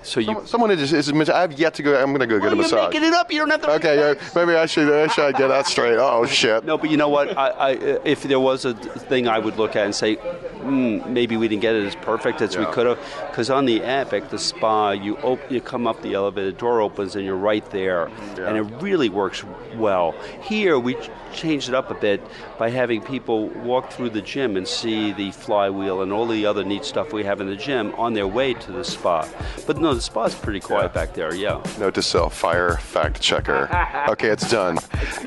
So 0.03 0.19
you 0.19 0.25
Someone, 0.27 0.47
someone 0.47 0.71
is, 0.71 0.93
is, 0.93 1.09
is- 1.09 1.29
I've 1.29 1.53
yet 1.59 1.75
to 1.75 1.83
go. 1.83 1.95
I'm 2.01 2.07
going 2.07 2.21
to 2.21 2.27
go 2.27 2.39
get 2.39 2.47
a 2.47 2.55
You're 2.55 2.63
massage. 2.63 2.91
making 2.93 3.07
it 3.07 3.13
up. 3.13 3.31
You 3.31 3.39
don't 3.39 3.49
have 3.51 3.61
to. 3.61 3.71
Okay, 3.73 3.97
yeah, 3.97 4.29
maybe 4.35 4.55
I 4.55 4.65
should. 4.65 4.91
I 4.91 5.07
should 5.07 5.35
get 5.35 5.47
that 5.49 5.67
straight. 5.67 5.97
Oh 5.97 6.25
shit. 6.41 6.65
No, 6.65 6.77
but 6.77 6.89
you 6.89 6.97
know 6.97 7.09
what? 7.09 7.37
I, 7.37 7.49
I, 7.49 7.69
if 8.03 8.23
there 8.23 8.39
was 8.39 8.65
a 8.65 8.73
thing 8.73 9.27
I 9.27 9.37
would 9.37 9.57
look 9.57 9.75
at 9.75 9.85
and 9.85 9.93
say, 9.93 10.15
mm, 10.15 11.07
maybe 11.07 11.37
we 11.37 11.47
didn't 11.47 11.61
get 11.61 11.75
it 11.75 11.85
as 11.85 11.95
perfect 11.95 12.41
as 12.41 12.57
we 12.57 12.65
could 12.65 12.87
have, 12.87 12.99
because 13.29 13.49
on 13.51 13.65
the 13.65 13.81
Epic, 13.83 14.29
the 14.29 14.39
spa, 14.39 14.91
you 14.91 15.17
op- 15.17 15.51
you 15.51 15.61
come 15.61 15.85
up 15.85 16.01
the 16.01 16.13
elevator, 16.15 16.51
door 16.51 16.81
opens, 16.81 17.15
and 17.15 17.23
you're 17.23 17.35
right 17.35 17.69
there, 17.71 18.05
and 18.39 18.57
it 18.57 18.63
really 18.81 19.09
works 19.09 19.43
well. 19.75 20.15
Here, 20.41 20.79
we 20.79 20.97
changed 21.33 21.69
it 21.69 21.75
up 21.75 21.91
a 21.91 21.93
bit 21.95 22.21
by 22.57 22.69
having 22.69 23.01
people 23.01 23.47
walk 23.49 23.91
through 23.91 24.09
the 24.09 24.21
gym 24.21 24.57
and 24.57 24.67
see 24.67 25.13
the 25.13 25.31
flywheel 25.31 26.01
and 26.01 26.11
all 26.11 26.25
the 26.27 26.45
other 26.45 26.63
neat 26.63 26.83
stuff 26.85 27.13
we 27.13 27.23
have 27.23 27.39
in 27.39 27.47
the 27.47 27.55
gym 27.55 27.93
on 27.95 28.13
their 28.13 28.27
way 28.27 28.53
to 28.53 28.71
the 28.71 28.83
spa. 28.83 29.27
But 29.65 29.77
no, 29.77 29.90
the 29.95 30.01
spot's 30.01 30.35
pretty 30.35 30.59
quiet 30.59 30.93
back 30.93 31.13
there. 31.13 31.33
Yeah. 31.33 31.61
Note 31.79 31.95
to 31.95 32.01
self: 32.01 32.35
fire 32.35 32.77
fact 32.77 33.21
checker. 33.21 33.69
okay, 34.09 34.29
it's 34.29 34.49
done. 34.49 34.77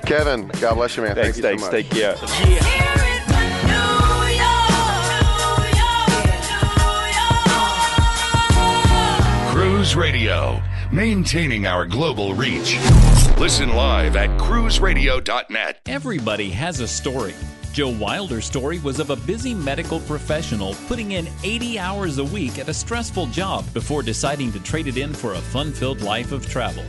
Kevin, 0.07 0.49
God 0.61 0.75
bless 0.75 0.97
you, 0.97 1.03
man. 1.03 1.15
Thanks, 1.15 1.39
Thank 1.41 1.61
thanks. 1.61 1.95
you 1.97 2.03
so 2.03 2.15
much. 2.15 2.17
Take 2.17 2.71
care. 2.71 2.85
Cruise 9.53 9.95
Radio, 9.97 10.61
maintaining 10.91 11.67
our 11.67 11.87
global 11.87 12.35
reach. 12.35 12.79
Listen 13.39 13.71
live 13.75 14.17
at 14.17 14.31
cruiseradio.net. 14.41 15.81
Everybody 15.87 16.51
has 16.51 16.81
a 16.81 16.89
story. 16.89 17.35
Joe 17.75 17.89
Wilder's 17.89 18.45
story 18.45 18.79
was 18.79 19.01
of 19.01 19.11
a 19.11 19.17
busy 19.17 19.53
medical 19.53 19.99
professional 19.99 20.77
putting 20.87 21.11
in 21.11 21.29
80 21.43 21.81
hours 21.81 22.19
a 22.19 22.25
week 22.25 22.61
at 22.61 22.69
a 22.69 22.73
stressful 22.73 23.27
job 23.27 23.65
before 23.75 24.01
deciding 24.01 24.53
to 24.53 24.61
trade 24.61 24.87
it 24.87 24.97
in 24.97 25.13
for 25.13 25.33
a 25.33 25.39
fun 25.39 25.73
filled 25.73 26.01
life 26.01 26.31
of 26.31 26.49
travel. 26.49 26.85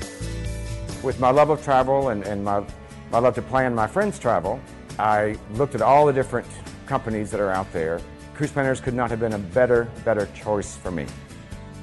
With 1.01 1.20
my 1.20 1.32
love 1.32 1.50
of 1.50 1.63
travel 1.63 2.10
and, 2.10 2.24
and 2.24 2.46
my, 2.46 2.63
my 3.10 3.18
love 3.18 3.34
to 3.34 3.42
plan 3.42 3.74
my 3.74 3.88
friends' 3.88 4.20
travel, 4.20 4.60
I 5.00 5.38
looked 5.54 5.74
at 5.74 5.82
all 5.82 6.06
the 6.06 6.13
different 6.13 6.46
companies 6.86 7.32
that 7.32 7.39
are 7.39 7.50
out 7.50 7.74
there. 7.74 8.00
Cruise 8.36 8.51
Planners 8.51 8.80
could 8.80 8.94
not 8.94 9.10
have 9.10 9.20
been 9.20 9.34
a 9.34 9.39
better, 9.39 9.86
better 10.04 10.30
choice 10.36 10.77
for 10.77 10.92
me. 10.92 11.08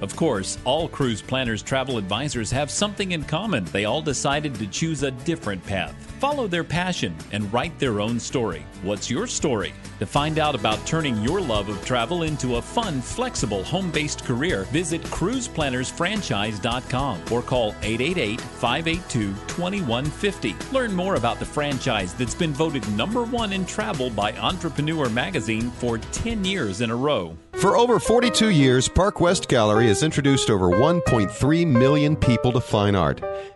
Of 0.00 0.14
course, 0.14 0.58
all 0.64 0.88
cruise 0.88 1.22
planners 1.22 1.60
travel 1.60 1.98
advisors 1.98 2.52
have 2.52 2.70
something 2.70 3.10
in 3.10 3.24
common. 3.24 3.64
They 3.64 3.84
all 3.84 4.02
decided 4.02 4.54
to 4.56 4.68
choose 4.68 5.02
a 5.02 5.10
different 5.10 5.64
path, 5.66 6.11
follow 6.22 6.46
their 6.46 6.62
passion, 6.62 7.12
and 7.32 7.52
write 7.52 7.76
their 7.80 8.00
own 8.00 8.20
story. 8.20 8.64
What's 8.84 9.10
your 9.10 9.26
story? 9.26 9.74
To 9.98 10.06
find 10.06 10.38
out 10.38 10.54
about 10.54 10.86
turning 10.86 11.20
your 11.20 11.40
love 11.40 11.68
of 11.68 11.84
travel 11.84 12.22
into 12.22 12.54
a 12.56 12.62
fun, 12.62 13.00
flexible, 13.00 13.64
home 13.64 13.90
based 13.90 14.24
career, 14.24 14.62
visit 14.70 15.02
cruiseplannersfranchise.com 15.02 17.20
or 17.32 17.42
call 17.42 17.70
888 17.82 18.40
582 18.40 19.34
2150. 19.48 20.54
Learn 20.70 20.94
more 20.94 21.16
about 21.16 21.40
the 21.40 21.44
franchise 21.44 22.14
that's 22.14 22.36
been 22.36 22.52
voted 22.52 22.88
number 22.92 23.24
one 23.24 23.52
in 23.52 23.66
travel 23.66 24.08
by 24.08 24.32
Entrepreneur 24.34 25.08
Magazine 25.08 25.72
for 25.72 25.98
10 25.98 26.44
years 26.44 26.82
in 26.82 26.90
a 26.90 26.96
row. 26.96 27.36
For 27.54 27.76
over 27.76 27.98
42 28.00 28.48
years, 28.48 28.88
Park 28.88 29.20
West 29.20 29.48
Gallery 29.48 29.88
has 29.88 30.02
introduced 30.02 30.48
over 30.50 30.68
1.3 30.68 31.66
million 31.66 32.16
people 32.16 32.50
to 32.52 32.60
fine 32.60 32.96
art. 32.96 33.20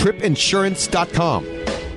tripinsurance.com. 0.00 1.89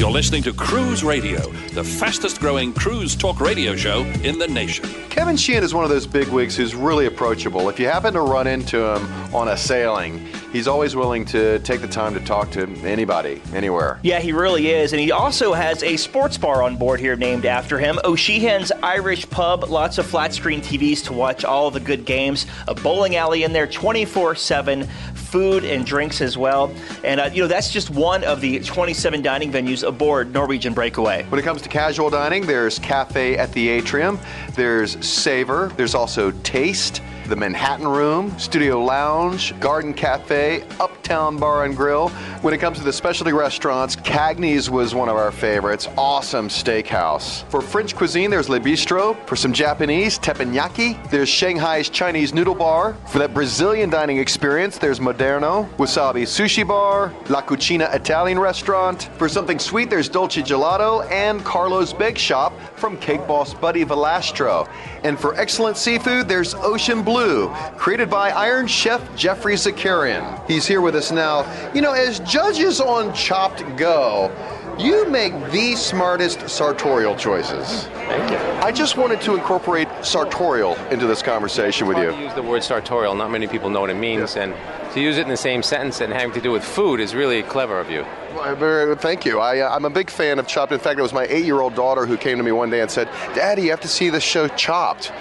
You're 0.00 0.10
listening 0.10 0.42
to 0.44 0.54
Cruise 0.54 1.04
Radio, 1.04 1.40
the 1.74 1.84
fastest 1.84 2.40
growing 2.40 2.72
cruise 2.72 3.14
talk 3.14 3.38
radio 3.38 3.76
show 3.76 4.00
in 4.24 4.38
the 4.38 4.48
nation. 4.48 4.88
Kevin 5.10 5.36
Sheehan 5.36 5.62
is 5.62 5.74
one 5.74 5.84
of 5.84 5.90
those 5.90 6.06
bigwigs 6.06 6.56
who's 6.56 6.74
really 6.74 7.04
approachable. 7.04 7.68
If 7.68 7.78
you 7.78 7.86
happen 7.86 8.14
to 8.14 8.22
run 8.22 8.46
into 8.46 8.78
him 8.78 9.34
on 9.34 9.48
a 9.48 9.58
sailing, 9.58 10.26
he's 10.54 10.66
always 10.66 10.96
willing 10.96 11.26
to 11.26 11.58
take 11.58 11.82
the 11.82 11.88
time 11.88 12.14
to 12.14 12.20
talk 12.20 12.50
to 12.52 12.62
anybody, 12.82 13.42
anywhere. 13.52 13.98
Yeah, 14.02 14.20
he 14.20 14.32
really 14.32 14.70
is. 14.70 14.94
And 14.94 15.00
he 15.00 15.12
also 15.12 15.52
has 15.52 15.82
a 15.82 15.98
sports 15.98 16.38
bar 16.38 16.62
on 16.62 16.76
board 16.76 16.98
here 16.98 17.14
named 17.14 17.44
after 17.44 17.78
him. 17.78 17.98
O'Sheehan's 18.02 18.72
Irish 18.82 19.28
Pub, 19.28 19.64
lots 19.64 19.98
of 19.98 20.06
flat 20.06 20.32
screen 20.32 20.62
TVs 20.62 21.04
to 21.04 21.12
watch 21.12 21.44
all 21.44 21.70
the 21.70 21.80
good 21.80 22.06
games, 22.06 22.46
a 22.68 22.74
bowling 22.74 23.16
alley 23.16 23.42
in 23.42 23.52
there 23.52 23.66
24 23.66 24.34
7, 24.34 24.88
food 25.30 25.64
and 25.64 25.84
drinks 25.84 26.20
as 26.20 26.38
well. 26.38 26.74
And, 27.04 27.20
uh, 27.20 27.30
you 27.32 27.42
know, 27.42 27.48
that's 27.48 27.70
just 27.70 27.90
one 27.90 28.24
of 28.24 28.40
the 28.40 28.60
27 28.60 29.22
dining 29.22 29.52
venues 29.52 29.86
aboard 29.90 30.32
Norwegian 30.32 30.72
Breakaway. 30.72 31.24
When 31.24 31.38
it 31.40 31.42
comes 31.42 31.60
to 31.62 31.68
casual 31.68 32.10
dining, 32.10 32.46
there's 32.46 32.78
Cafe 32.78 33.36
at 33.36 33.52
the 33.52 33.68
Atrium, 33.68 34.20
there's 34.54 35.04
Savor, 35.04 35.72
there's 35.76 35.96
also 35.96 36.30
Taste, 36.44 37.02
the 37.26 37.34
Manhattan 37.34 37.88
Room, 37.88 38.36
Studio 38.38 38.82
Lounge, 38.82 39.58
Garden 39.58 39.92
Cafe, 39.92 40.64
Uptown 41.10 41.38
Bar 41.38 41.64
and 41.64 41.76
Grill. 41.76 42.08
When 42.40 42.54
it 42.54 42.58
comes 42.58 42.78
to 42.78 42.84
the 42.84 42.92
specialty 42.92 43.32
restaurants, 43.32 43.96
Cagney's 43.96 44.70
was 44.70 44.94
one 44.94 45.08
of 45.08 45.16
our 45.16 45.32
favorites. 45.32 45.88
Awesome 45.98 46.48
steakhouse. 46.48 47.42
For 47.50 47.60
French 47.60 47.96
cuisine, 47.96 48.30
there's 48.30 48.48
Le 48.48 48.60
Bistro. 48.60 49.16
For 49.26 49.34
some 49.34 49.52
Japanese, 49.52 50.20
teppanyaki. 50.20 51.10
There's 51.10 51.28
Shanghai's 51.28 51.90
Chinese 51.90 52.32
Noodle 52.32 52.54
Bar. 52.54 52.94
For 53.08 53.18
that 53.18 53.34
Brazilian 53.34 53.90
dining 53.90 54.18
experience, 54.18 54.78
there's 54.78 55.00
Moderno, 55.00 55.68
Wasabi 55.78 56.22
Sushi 56.22 56.64
Bar, 56.64 57.12
La 57.28 57.42
Cucina 57.42 57.92
Italian 57.92 58.38
Restaurant. 58.38 59.10
For 59.18 59.28
something 59.28 59.58
sweet, 59.58 59.90
there's 59.90 60.08
Dolce 60.08 60.42
Gelato 60.42 61.10
and 61.10 61.40
Carlo's 61.40 61.92
Bake 61.92 62.18
Shop 62.18 62.52
from 62.76 62.96
Cake 62.98 63.26
Boss 63.26 63.52
Buddy 63.52 63.84
Valastro. 63.84 64.68
And 65.02 65.18
for 65.18 65.34
excellent 65.34 65.76
seafood, 65.76 66.28
there's 66.28 66.54
Ocean 66.54 67.02
Blue, 67.02 67.48
created 67.76 68.08
by 68.08 68.30
Iron 68.30 68.68
Chef 68.68 69.02
Geoffrey 69.16 69.54
Zakarian. 69.54 70.48
He's 70.48 70.66
here 70.66 70.80
with 70.80 70.94
us 70.94 70.99
now. 71.10 71.44
You 71.72 71.80
know, 71.80 71.92
as 71.92 72.20
judges 72.20 72.80
on 72.80 73.14
Chopped 73.14 73.64
go, 73.76 74.30
you 74.78 75.08
make 75.08 75.32
the 75.50 75.76
smartest 75.76 76.48
sartorial 76.48 77.14
choices. 77.16 77.84
Thank 78.08 78.30
you. 78.30 78.38
I 78.66 78.72
just 78.72 78.96
wanted 78.96 79.20
to 79.22 79.34
incorporate 79.34 79.88
sartorial 80.02 80.74
into 80.90 81.06
this 81.06 81.22
conversation 81.22 81.86
with 81.86 81.98
you. 81.98 82.14
Use 82.16 82.34
the 82.34 82.42
word 82.42 82.62
sartorial, 82.64 83.14
not 83.14 83.30
many 83.30 83.46
people 83.46 83.68
know 83.70 83.80
what 83.82 83.90
it 83.90 83.94
means, 83.94 84.36
and 84.36 84.54
to 84.94 85.00
use 85.00 85.18
it 85.18 85.22
in 85.22 85.28
the 85.28 85.36
same 85.36 85.62
sentence 85.62 86.00
and 86.00 86.12
having 86.12 86.32
to 86.32 86.40
do 86.40 86.50
with 86.50 86.64
food 86.64 86.98
is 86.98 87.14
really 87.14 87.42
clever 87.42 87.78
of 87.78 87.90
you. 87.90 88.04
Well, 88.34 88.54
very- 88.56 88.96
Thank 88.96 89.24
you. 89.24 89.38
I, 89.40 89.60
uh, 89.60 89.74
I'm 89.74 89.84
a 89.84 89.90
big 89.90 90.08
fan 90.10 90.38
of 90.38 90.46
Chopped. 90.46 90.72
In 90.72 90.78
fact, 90.80 90.98
it 90.98 91.02
was 91.02 91.12
my 91.12 91.26
eight-year-old 91.28 91.74
daughter 91.74 92.06
who 92.06 92.16
came 92.16 92.38
to 92.38 92.42
me 92.42 92.52
one 92.52 92.70
day 92.70 92.80
and 92.80 92.90
said, 92.90 93.08
"Daddy, 93.34 93.62
you 93.62 93.70
have 93.70 93.80
to 93.80 93.88
see 93.88 94.08
the 94.08 94.20
show 94.20 94.48
Chopped," 94.48 95.12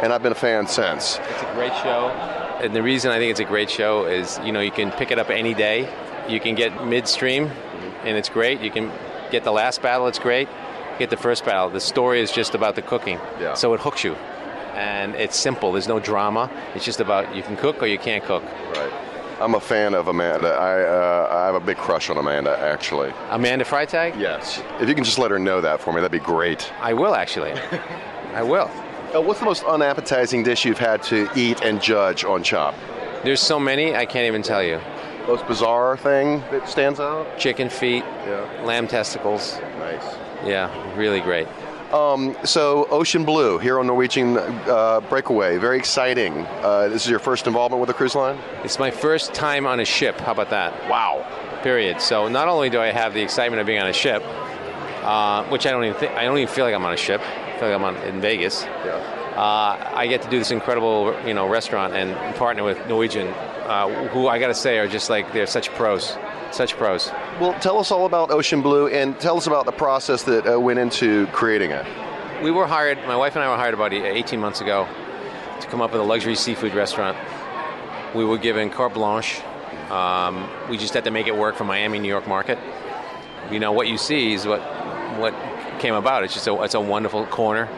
and 0.00 0.12
I've 0.12 0.22
been 0.22 0.32
a 0.32 0.36
fan 0.46 0.66
since. 0.66 1.18
It's 1.30 1.42
a 1.42 1.52
great 1.54 1.74
show. 1.82 2.12
And 2.62 2.74
the 2.74 2.82
reason 2.82 3.10
I 3.10 3.18
think 3.18 3.30
it's 3.30 3.40
a 3.40 3.44
great 3.44 3.70
show 3.70 4.06
is, 4.06 4.38
you 4.44 4.52
know, 4.52 4.60
you 4.60 4.70
can 4.72 4.90
pick 4.92 5.10
it 5.10 5.18
up 5.18 5.30
any 5.30 5.54
day. 5.54 5.88
You 6.28 6.40
can 6.40 6.54
get 6.54 6.84
midstream, 6.86 7.50
and 8.04 8.16
it's 8.16 8.28
great. 8.28 8.60
You 8.60 8.70
can 8.70 8.90
get 9.30 9.44
the 9.44 9.52
last 9.52 9.80
battle, 9.82 10.06
it's 10.08 10.18
great. 10.18 10.48
Get 10.98 11.10
the 11.10 11.16
first 11.16 11.44
battle. 11.44 11.70
The 11.70 11.80
story 11.80 12.20
is 12.20 12.32
just 12.32 12.54
about 12.54 12.74
the 12.74 12.82
cooking, 12.82 13.18
Yeah. 13.40 13.54
so 13.54 13.72
it 13.74 13.80
hooks 13.80 14.02
you. 14.04 14.14
And 14.74 15.14
it's 15.14 15.36
simple. 15.36 15.72
There's 15.72 15.88
no 15.88 16.00
drama. 16.00 16.50
It's 16.74 16.84
just 16.84 17.00
about 17.00 17.34
you 17.34 17.42
can 17.42 17.56
cook 17.56 17.82
or 17.82 17.86
you 17.86 17.98
can't 17.98 18.24
cook. 18.24 18.42
Right. 18.74 18.92
I'm 19.40 19.54
a 19.54 19.60
fan 19.60 19.94
of 19.94 20.08
Amanda. 20.08 20.48
I 20.48 20.82
uh, 20.82 21.28
I 21.42 21.46
have 21.46 21.54
a 21.54 21.60
big 21.60 21.76
crush 21.76 22.10
on 22.10 22.16
Amanda, 22.16 22.58
actually. 22.58 23.12
Amanda 23.30 23.64
Freitag? 23.64 24.18
Yes. 24.18 24.60
If 24.80 24.88
you 24.88 24.94
can 24.96 25.04
just 25.04 25.18
let 25.18 25.30
her 25.30 25.38
know 25.38 25.60
that 25.60 25.80
for 25.80 25.92
me, 25.92 26.00
that'd 26.00 26.10
be 26.10 26.18
great. 26.18 26.72
I 26.80 26.92
will 26.94 27.14
actually. 27.14 27.52
I 28.34 28.42
will. 28.42 28.68
Uh, 29.14 29.20
what's 29.22 29.40
the 29.40 29.46
most 29.46 29.64
unappetizing 29.64 30.42
dish 30.42 30.64
you've 30.64 30.78
had 30.78 31.02
to 31.02 31.28
eat 31.34 31.62
and 31.62 31.80
judge 31.80 32.24
on 32.24 32.42
Chop? 32.42 32.74
There's 33.24 33.40
so 33.40 33.58
many, 33.58 33.94
I 33.96 34.04
can't 34.04 34.26
even 34.26 34.42
tell 34.42 34.62
you. 34.62 34.80
Most 35.26 35.46
bizarre 35.46 35.96
thing 35.96 36.40
that 36.50 36.68
stands 36.68 37.00
out? 37.00 37.38
Chicken 37.38 37.70
feet, 37.70 38.04
Yeah. 38.26 38.46
lamb 38.64 38.86
testicles. 38.86 39.58
Nice. 39.78 40.04
Yeah, 40.44 40.70
really 40.96 41.20
great. 41.20 41.48
Um, 41.92 42.36
so, 42.44 42.86
Ocean 42.90 43.24
Blue 43.24 43.56
here 43.58 43.78
on 43.78 43.86
Norwegian 43.86 44.36
uh, 44.36 45.00
Breakaway. 45.08 45.56
Very 45.56 45.78
exciting. 45.78 46.46
Uh, 46.62 46.88
this 46.88 47.04
is 47.04 47.10
your 47.10 47.18
first 47.18 47.46
involvement 47.46 47.80
with 47.80 47.88
a 47.88 47.94
cruise 47.94 48.14
line? 48.14 48.38
It's 48.62 48.78
my 48.78 48.90
first 48.90 49.32
time 49.32 49.66
on 49.66 49.80
a 49.80 49.86
ship. 49.86 50.20
How 50.20 50.32
about 50.32 50.50
that? 50.50 50.72
Wow. 50.90 51.24
Period. 51.62 52.02
So 52.02 52.28
not 52.28 52.46
only 52.46 52.68
do 52.68 52.78
I 52.78 52.88
have 52.92 53.14
the 53.14 53.22
excitement 53.22 53.60
of 53.60 53.66
being 53.66 53.80
on 53.80 53.88
a 53.88 53.92
ship, 53.94 54.22
uh, 55.02 55.44
which 55.44 55.66
I 55.66 55.70
don't 55.70 55.84
even 55.84 55.96
think, 55.98 56.12
I 56.12 56.24
don't 56.24 56.36
even 56.36 56.52
feel 56.52 56.66
like 56.66 56.74
I'm 56.74 56.84
on 56.84 56.92
a 56.92 56.96
ship. 56.98 57.22
I 57.58 57.60
feel 57.60 57.70
like 57.70 57.76
I'm 57.76 57.84
on, 57.84 57.96
in 58.08 58.20
Vegas. 58.20 58.62
Yeah. 58.62 59.34
Uh, 59.34 59.92
I 59.96 60.06
get 60.06 60.22
to 60.22 60.30
do 60.30 60.38
this 60.38 60.52
incredible, 60.52 61.12
you 61.26 61.34
know, 61.34 61.48
restaurant 61.48 61.92
and 61.92 62.36
partner 62.36 62.62
with 62.62 62.78
Norwegian, 62.86 63.26
uh, 63.26 63.88
who 64.10 64.28
I 64.28 64.38
got 64.38 64.46
to 64.46 64.54
say 64.54 64.78
are 64.78 64.86
just 64.86 65.10
like 65.10 65.32
they're 65.32 65.44
such 65.48 65.70
pros, 65.70 66.16
such 66.52 66.76
pros. 66.76 67.10
Well, 67.40 67.58
tell 67.58 67.78
us 67.78 67.90
all 67.90 68.06
about 68.06 68.30
Ocean 68.30 68.62
Blue 68.62 68.86
and 68.86 69.18
tell 69.18 69.36
us 69.36 69.48
about 69.48 69.66
the 69.66 69.72
process 69.72 70.22
that 70.24 70.46
uh, 70.46 70.60
went 70.60 70.78
into 70.78 71.26
creating 71.32 71.72
it. 71.72 71.84
We 72.44 72.52
were 72.52 72.68
hired. 72.68 72.98
My 73.08 73.16
wife 73.16 73.34
and 73.34 73.42
I 73.42 73.48
were 73.48 73.56
hired 73.56 73.74
about 73.74 73.92
18 73.92 74.38
months 74.38 74.60
ago 74.60 74.86
to 75.60 75.66
come 75.66 75.80
up 75.80 75.90
with 75.90 76.00
a 76.00 76.04
luxury 76.04 76.36
seafood 76.36 76.74
restaurant. 76.74 77.18
We 78.14 78.24
were 78.24 78.38
given 78.38 78.70
carte 78.70 78.94
blanche. 78.94 79.40
Um, 79.90 80.48
we 80.70 80.78
just 80.78 80.94
had 80.94 81.02
to 81.04 81.10
make 81.10 81.26
it 81.26 81.36
work 81.36 81.56
for 81.56 81.64
Miami, 81.64 81.98
New 81.98 82.08
York 82.08 82.28
market. 82.28 82.56
You 83.50 83.58
know 83.58 83.72
what 83.72 83.88
you 83.88 83.98
see 83.98 84.32
is 84.32 84.46
what 84.46 84.60
what 85.18 85.34
came 85.78 85.94
about. 85.94 86.24
It's 86.24 86.34
just 86.34 86.46
a 86.46 86.62
it's 86.62 86.74
a 86.74 86.80
wonderful 86.80 87.26
corner. 87.26 87.68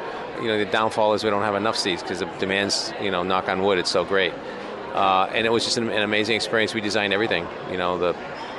You 0.40 0.49
know 0.49 0.59
the 0.59 0.64
downfall 0.64 1.14
is 1.14 1.25
we 1.25 1.30
don't 1.30 1.42
have 1.42 1.54
enough 1.54 1.76
seats 1.76 2.02
because 2.02 2.21
the 2.21 2.26
demands. 2.38 2.92
You 3.00 3.11
know, 3.11 3.23
knock 3.23 3.49
on 3.49 3.62
wood, 3.62 3.78
it's 3.78 3.90
so 3.90 4.04
great. 4.04 4.33
Uh, 4.95 5.30
and 5.33 5.47
it 5.47 5.50
was 5.50 5.64
just 5.64 5.76
an, 5.76 5.88
an 5.90 6.02
amazing 6.02 6.35
experience. 6.37 6.75
We 6.75 6.80
designed 6.80 7.12
everything. 7.12 7.47
You 7.71 7.76
know, 7.76 7.99
the 7.99 8.16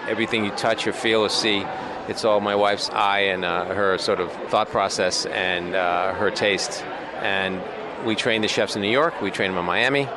everything 0.08 0.46
you 0.46 0.52
touch 0.52 0.88
or 0.88 0.94
feel 0.94 1.22
or 1.22 1.30
see. 1.30 1.66
It's 2.08 2.26
all 2.26 2.40
my 2.40 2.56
wife's 2.56 2.90
eye 2.90 3.20
and 3.20 3.46
uh, 3.46 3.66
her 3.74 3.98
sort 3.98 4.20
of 4.20 4.32
thought 4.50 4.70
process 4.70 5.26
and 5.28 5.76
uh, 5.76 6.14
her 6.14 6.32
taste. 6.32 6.84
And 7.22 7.62
we 8.06 8.16
train 8.16 8.42
the 8.42 8.48
chefs 8.48 8.76
in 8.76 8.82
New 8.82 8.90
York. 8.90 9.22
We 9.22 9.32
train 9.32 9.52
them 9.52 9.60
in 9.60 9.66
Miami, 9.66 10.08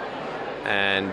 and 0.64 1.12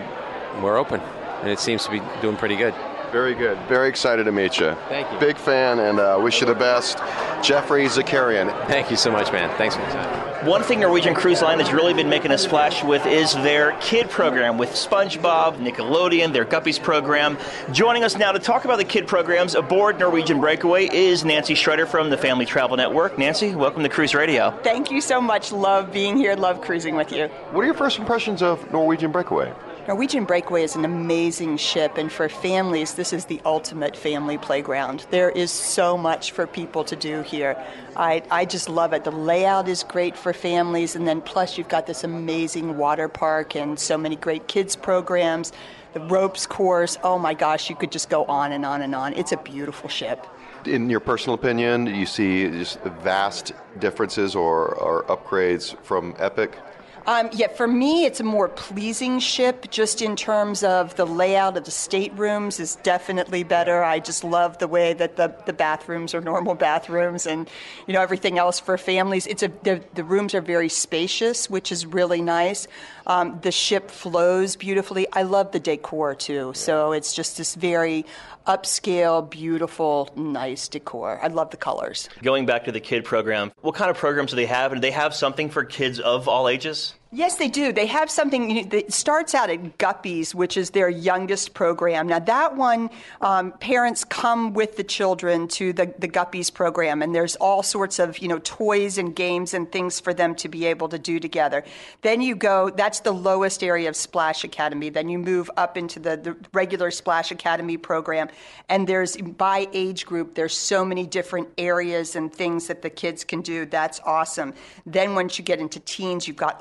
we're 0.62 0.78
open. 0.78 1.00
And 1.00 1.50
it 1.50 1.58
seems 1.58 1.84
to 1.84 1.90
be 1.90 2.00
doing 2.20 2.36
pretty 2.36 2.56
good. 2.56 2.74
Very 3.12 3.34
good. 3.34 3.58
Very 3.68 3.90
excited 3.90 4.24
to 4.24 4.32
meet 4.32 4.58
you. 4.58 4.74
Thank 4.88 5.12
you. 5.12 5.18
Big 5.18 5.36
fan 5.36 5.78
and 5.78 6.00
uh, 6.00 6.18
wish 6.22 6.40
you 6.40 6.46
the 6.46 6.54
best. 6.54 6.96
Geoffrey 7.42 7.84
Zakarian. 7.84 8.48
Thank 8.68 8.90
you 8.90 8.96
so 8.96 9.12
much, 9.12 9.30
man. 9.30 9.54
Thanks 9.58 9.76
for 9.76 9.82
the 9.82 9.88
time. 9.88 10.46
One 10.46 10.62
thing 10.62 10.80
Norwegian 10.80 11.14
Cruise 11.14 11.42
Line 11.42 11.60
has 11.60 11.72
really 11.72 11.92
been 11.92 12.08
making 12.08 12.30
a 12.30 12.38
splash 12.38 12.82
with 12.82 13.04
is 13.04 13.34
their 13.34 13.76
kid 13.80 14.08
program 14.08 14.56
with 14.56 14.70
SpongeBob, 14.70 15.58
Nickelodeon, 15.58 16.32
their 16.32 16.46
Guppies 16.46 16.82
program. 16.82 17.36
Joining 17.70 18.02
us 18.02 18.16
now 18.16 18.32
to 18.32 18.38
talk 18.38 18.64
about 18.64 18.78
the 18.78 18.84
kid 18.84 19.06
programs 19.06 19.54
aboard 19.54 19.98
Norwegian 19.98 20.40
Breakaway 20.40 20.88
is 20.88 21.22
Nancy 21.22 21.54
Schroeder 21.54 21.84
from 21.84 22.08
the 22.08 22.16
Family 22.16 22.46
Travel 22.46 22.78
Network. 22.78 23.18
Nancy, 23.18 23.54
welcome 23.54 23.82
to 23.82 23.90
Cruise 23.90 24.14
Radio. 24.14 24.58
Thank 24.62 24.90
you 24.90 25.02
so 25.02 25.20
much. 25.20 25.52
Love 25.52 25.92
being 25.92 26.16
here. 26.16 26.34
Love 26.34 26.62
cruising 26.62 26.96
with 26.96 27.12
you. 27.12 27.28
What 27.52 27.60
are 27.60 27.66
your 27.66 27.74
first 27.74 27.98
impressions 27.98 28.42
of 28.42 28.72
Norwegian 28.72 29.12
Breakaway? 29.12 29.52
Norwegian 29.88 30.24
Breakaway 30.24 30.62
is 30.62 30.76
an 30.76 30.84
amazing 30.84 31.56
ship, 31.56 31.98
and 31.98 32.10
for 32.10 32.28
families, 32.28 32.94
this 32.94 33.12
is 33.12 33.24
the 33.24 33.40
ultimate 33.44 33.96
family 33.96 34.38
playground. 34.38 35.04
There 35.10 35.28
is 35.28 35.50
so 35.50 35.98
much 35.98 36.30
for 36.30 36.46
people 36.46 36.84
to 36.84 36.94
do 36.94 37.22
here. 37.22 37.60
I, 37.96 38.22
I 38.30 38.44
just 38.44 38.68
love 38.68 38.92
it. 38.92 39.02
The 39.02 39.10
layout 39.10 39.66
is 39.66 39.82
great 39.82 40.16
for 40.16 40.32
families, 40.32 40.94
and 40.94 41.08
then 41.08 41.20
plus, 41.20 41.58
you've 41.58 41.68
got 41.68 41.88
this 41.88 42.04
amazing 42.04 42.76
water 42.76 43.08
park 43.08 43.56
and 43.56 43.76
so 43.76 43.98
many 43.98 44.14
great 44.14 44.46
kids' 44.46 44.76
programs. 44.76 45.52
The 45.94 46.00
ropes 46.00 46.46
course, 46.46 46.96
oh 47.02 47.18
my 47.18 47.34
gosh, 47.34 47.68
you 47.68 47.74
could 47.74 47.90
just 47.90 48.08
go 48.08 48.24
on 48.26 48.52
and 48.52 48.64
on 48.64 48.82
and 48.82 48.94
on. 48.94 49.14
It's 49.14 49.32
a 49.32 49.36
beautiful 49.36 49.88
ship. 49.88 50.28
In 50.64 50.88
your 50.90 51.00
personal 51.00 51.34
opinion, 51.34 51.86
do 51.86 51.90
you 51.90 52.06
see 52.06 52.48
just 52.48 52.80
vast 53.02 53.50
differences 53.80 54.36
or, 54.36 54.76
or 54.76 55.02
upgrades 55.06 55.76
from 55.82 56.14
Epic? 56.20 56.56
Um, 57.04 57.30
yeah, 57.32 57.48
for 57.48 57.66
me, 57.66 58.04
it's 58.04 58.20
a 58.20 58.24
more 58.24 58.48
pleasing 58.48 59.18
ship 59.18 59.70
just 59.70 60.02
in 60.02 60.14
terms 60.14 60.62
of 60.62 60.94
the 60.94 61.04
layout 61.04 61.56
of 61.56 61.64
the 61.64 61.70
staterooms 61.70 62.60
is 62.60 62.76
definitely 62.76 63.42
better. 63.42 63.82
I 63.82 63.98
just 63.98 64.22
love 64.22 64.58
the 64.58 64.68
way 64.68 64.92
that 64.94 65.16
the, 65.16 65.34
the 65.44 65.52
bathrooms 65.52 66.14
are 66.14 66.20
normal 66.20 66.54
bathrooms 66.54 67.26
and, 67.26 67.50
you 67.88 67.94
know, 67.94 68.00
everything 68.00 68.38
else 68.38 68.60
for 68.60 68.78
families. 68.78 69.26
It's 69.26 69.42
a, 69.42 69.48
the, 69.64 69.82
the 69.94 70.04
rooms 70.04 70.32
are 70.34 70.40
very 70.40 70.68
spacious, 70.68 71.50
which 71.50 71.72
is 71.72 71.86
really 71.86 72.22
nice. 72.22 72.68
Um, 73.06 73.38
the 73.42 73.52
ship 73.52 73.90
flows 73.90 74.56
beautifully. 74.56 75.06
I 75.12 75.22
love 75.22 75.52
the 75.52 75.60
decor 75.60 76.14
too. 76.14 76.52
So 76.54 76.92
it's 76.92 77.12
just 77.12 77.36
this 77.36 77.54
very 77.54 78.04
upscale, 78.46 79.28
beautiful, 79.28 80.10
nice 80.16 80.68
decor. 80.68 81.20
I 81.22 81.28
love 81.28 81.50
the 81.50 81.56
colors. 81.56 82.08
Going 82.22 82.46
back 82.46 82.64
to 82.64 82.72
the 82.72 82.80
kid 82.80 83.04
program, 83.04 83.52
what 83.60 83.74
kind 83.74 83.90
of 83.90 83.96
programs 83.96 84.30
do 84.30 84.36
they 84.36 84.46
have? 84.46 84.72
And 84.72 84.80
do 84.80 84.86
they 84.86 84.92
have 84.92 85.14
something 85.14 85.48
for 85.48 85.64
kids 85.64 86.00
of 86.00 86.28
all 86.28 86.48
ages? 86.48 86.94
Yes, 87.14 87.36
they 87.36 87.48
do. 87.48 87.74
They 87.74 87.88
have 87.88 88.08
something 88.08 88.70
that 88.70 88.90
starts 88.90 89.34
out 89.34 89.50
at 89.50 89.76
Guppies, 89.76 90.34
which 90.34 90.56
is 90.56 90.70
their 90.70 90.88
youngest 90.88 91.52
program. 91.52 92.06
Now, 92.06 92.20
that 92.20 92.56
one, 92.56 92.88
um, 93.20 93.52
parents 93.52 94.02
come 94.02 94.54
with 94.54 94.78
the 94.78 94.82
children 94.82 95.46
to 95.48 95.74
the, 95.74 95.92
the 95.98 96.08
Guppies 96.08 96.52
program, 96.52 97.02
and 97.02 97.14
there's 97.14 97.36
all 97.36 97.62
sorts 97.62 97.98
of 97.98 98.16
you 98.20 98.28
know 98.28 98.40
toys 98.42 98.96
and 98.96 99.14
games 99.14 99.52
and 99.52 99.70
things 99.70 100.00
for 100.00 100.14
them 100.14 100.34
to 100.36 100.48
be 100.48 100.64
able 100.64 100.88
to 100.88 100.98
do 100.98 101.20
together. 101.20 101.64
Then 102.00 102.22
you 102.22 102.34
go. 102.34 102.70
That's 102.70 103.00
the 103.00 103.12
lowest 103.12 103.62
area 103.62 103.90
of 103.90 103.96
Splash 103.96 104.42
Academy. 104.42 104.88
Then 104.88 105.10
you 105.10 105.18
move 105.18 105.50
up 105.58 105.76
into 105.76 106.00
the, 106.00 106.16
the 106.16 106.34
regular 106.54 106.90
Splash 106.90 107.30
Academy 107.30 107.76
program, 107.76 108.30
and 108.70 108.86
there's 108.86 109.18
by 109.18 109.68
age 109.74 110.06
group. 110.06 110.34
There's 110.34 110.56
so 110.56 110.82
many 110.82 111.06
different 111.06 111.50
areas 111.58 112.16
and 112.16 112.32
things 112.32 112.68
that 112.68 112.80
the 112.80 112.88
kids 112.88 113.22
can 113.22 113.42
do. 113.42 113.66
That's 113.66 114.00
awesome. 114.06 114.54
Then 114.86 115.14
once 115.14 115.36
you 115.36 115.44
get 115.44 115.60
into 115.60 115.78
teens, 115.80 116.26
you've 116.26 116.38
got 116.38 116.58